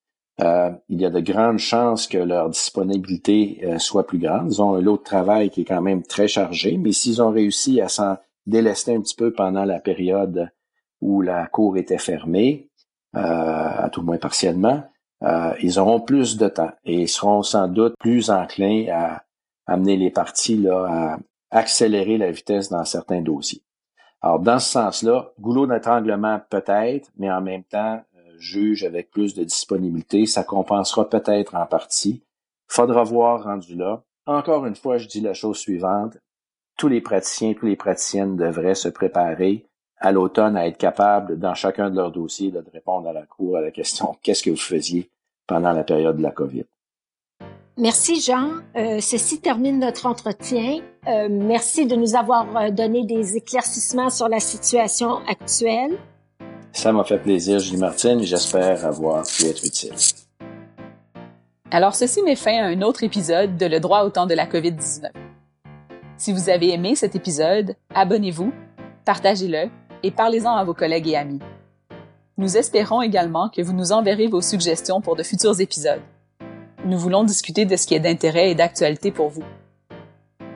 euh, 0.42 0.72
il 0.90 1.02
y 1.02 1.06
a 1.06 1.10
de 1.10 1.22
grandes 1.22 1.60
chances 1.60 2.08
que 2.08 2.18
leur 2.18 2.50
disponibilité 2.50 3.62
euh, 3.64 3.80
soit 3.80 4.06
plus 4.06 4.20
grande. 4.20 4.52
Ils 4.52 4.62
ont 4.62 4.76
un 4.76 4.82
lot 4.82 4.98
de 4.98 5.04
travail 5.04 5.50
qui 5.50 5.62
est 5.62 5.66
quand 5.66 5.82
même 5.82 6.04
très 6.04 6.28
chargé, 6.28 6.78
mais 6.78 6.92
s'ils 6.92 7.22
ont 7.22 7.32
réussi 7.32 7.80
à 7.82 7.88
s'en 7.88 8.18
délester 8.46 8.94
un 8.96 9.02
petit 9.02 9.16
peu 9.16 9.32
pendant 9.32 9.64
la 9.64 9.80
période 9.80 10.50
où 11.02 11.22
la 11.22 11.48
cour 11.48 11.78
était 11.78 11.98
fermée, 11.98 12.70
euh, 13.16 13.20
à 13.20 13.90
tout 13.92 14.02
le 14.02 14.08
moins 14.08 14.18
partiellement, 14.18 14.84
ils 15.60 15.80
auront 15.80 16.02
plus 16.02 16.38
de 16.38 16.48
temps 16.48 16.72
et 16.84 17.08
seront 17.08 17.42
sans 17.42 17.68
doute 17.68 17.96
plus 17.98 18.30
enclins 18.30 18.86
à 18.92 19.25
amener 19.68 19.98
les 19.98 20.12
parties 20.12 20.58
là, 20.58 20.86
à 20.90 21.20
accélérer 21.52 22.18
la 22.18 22.32
vitesse 22.32 22.70
dans 22.70 22.86
certains 22.86 23.22
dossiers. 23.22 23.62
Alors, 24.22 24.40
dans 24.40 24.60
ce 24.60 24.70
sens-là, 24.70 25.32
goulot 25.40 25.68
d'étranglement 25.68 26.42
peut-être, 26.50 27.10
mais 27.18 27.32
en 27.32 27.42
même 27.42 27.64
temps, 27.64 28.02
euh, 28.18 28.20
juge 28.38 28.84
avec 28.84 29.12
plus 29.12 29.36
de 29.36 29.44
disponibilité, 29.44 30.26
ça 30.26 30.44
compensera 30.44 31.10
peut-être 31.10 31.56
en 31.56 31.66
partie 31.66 32.24
Faudra 32.68 33.04
voir 33.04 33.44
rendu 33.44 33.76
là. 33.76 34.04
Encore 34.26 34.66
une 34.66 34.76
fois, 34.76 34.98
je 34.98 35.08
dis 35.08 35.22
la 35.22 35.34
chose 35.34 35.58
suivante. 35.58 36.18
Tous 36.78 36.88
les 36.88 37.02
praticiens, 37.02 37.54
tous 37.54 37.68
les 37.68 37.76
praticiennes 37.76 38.36
devraient 38.36 38.76
se 38.76 38.90
préparer 38.90 39.68
à 39.98 40.12
l'automne 40.12 40.58
à 40.58 40.68
être 40.68 40.78
capables, 40.78 41.40
dans 41.40 41.54
chacun 41.54 41.90
de 41.90 41.96
leurs 41.96 42.12
dossiers, 42.12 42.52
de 42.52 42.64
répondre 42.74 43.08
à 43.08 43.14
la 43.14 43.26
Cour 43.26 43.58
à 43.58 43.62
la 43.62 43.72
question 43.72 44.18
qu'est-ce 44.22 44.44
que 44.44 44.50
vous 44.50 44.56
faisiez 44.56 45.10
pendant 45.48 45.72
la 45.72 45.84
période 45.84 46.18
de 46.18 46.24
la 46.24 46.32
COVID? 46.32 46.66
Merci 47.78 48.22
Jean. 48.22 48.52
Euh, 48.78 49.02
ceci 49.02 49.42
termine 49.42 49.80
notre 49.80 50.06
entretien. 50.06 50.80
Euh, 51.08 51.28
merci 51.30 51.86
de 51.86 51.98
nous 51.98 52.16
avoir 52.16 52.48
euh, 52.56 52.72
donné 52.72 53.06
des 53.06 53.36
éclaircissements 53.36 54.10
sur 54.10 54.30
la 54.30 54.40
situation 54.40 55.18
actuelle. 55.28 55.98
Ça 56.72 56.94
m'a 56.94 57.04
fait 57.04 57.18
plaisir, 57.18 57.60
Julie 57.60 57.78
Martine, 57.78 58.22
et 58.22 58.26
j'espère 58.26 58.86
avoir 58.86 59.26
pu 59.26 59.46
être 59.46 59.66
utile. 59.66 59.94
Alors, 61.70 61.96
ceci 61.96 62.22
met 62.22 62.38
fin 62.38 62.64
à 62.64 62.68
un 62.68 62.82
autre 62.82 63.04
épisode 63.04 63.58
de 63.58 63.66
Le 63.66 63.82
droit 63.82 64.04
au 64.04 64.10
temps 64.10 64.26
de 64.26 64.34
la 64.34 64.46
COVID-19. 64.46 65.10
Si 66.16 66.32
vous 66.32 66.50
avez 66.50 66.74
aimé 66.74 66.96
cet 66.96 67.14
épisode, 67.16 67.76
abonnez-vous, 67.94 68.54
partagez-le 69.04 69.70
et 70.02 70.12
parlez-en 70.12 70.56
à 70.56 70.64
vos 70.64 70.74
collègues 70.74 71.10
et 71.10 71.18
amis. 71.18 71.40
Nous 72.38 72.56
espérons 72.56 73.02
également 73.02 73.50
que 73.50 73.62
vous 73.62 73.74
nous 73.74 73.92
enverrez 73.92 74.28
vos 74.28 74.42
suggestions 74.42 75.02
pour 75.02 75.18
de 75.18 75.24
futurs 75.24 75.60
épisodes. 75.60 76.02
Nous 76.86 76.98
voulons 77.00 77.24
discuter 77.24 77.66
de 77.66 77.76
ce 77.76 77.88
qui 77.88 77.96
est 77.96 78.00
d'intérêt 78.00 78.52
et 78.52 78.56
d'actualité 78.56 79.12
pour 79.12 79.30
vous. 79.30 79.42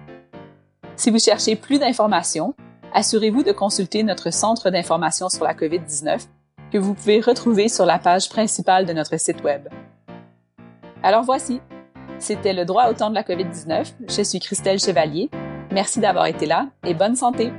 Si 0.96 1.10
vous 1.10 1.18
cherchez 1.18 1.56
plus 1.56 1.78
d'informations, 1.78 2.54
assurez-vous 2.92 3.42
de 3.42 3.52
consulter 3.52 4.02
notre 4.02 4.32
centre 4.32 4.70
d'information 4.70 5.28
sur 5.28 5.44
la 5.44 5.54
COVID-19 5.54 6.26
que 6.72 6.78
vous 6.78 6.94
pouvez 6.94 7.20
retrouver 7.20 7.68
sur 7.68 7.86
la 7.86 7.98
page 7.98 8.28
principale 8.28 8.86
de 8.86 8.92
notre 8.92 9.18
site 9.18 9.42
Web. 9.42 9.68
Alors 11.02 11.22
voici, 11.22 11.60
c'était 12.18 12.52
le 12.52 12.64
droit 12.64 12.88
au 12.88 12.94
temps 12.94 13.10
de 13.10 13.14
la 13.14 13.22
COVID-19. 13.22 13.92
Je 14.08 14.22
suis 14.22 14.40
Christelle 14.40 14.80
Chevalier. 14.80 15.30
Merci 15.70 16.00
d'avoir 16.00 16.26
été 16.26 16.46
là 16.46 16.66
et 16.84 16.94
bonne 16.94 17.16
santé! 17.16 17.52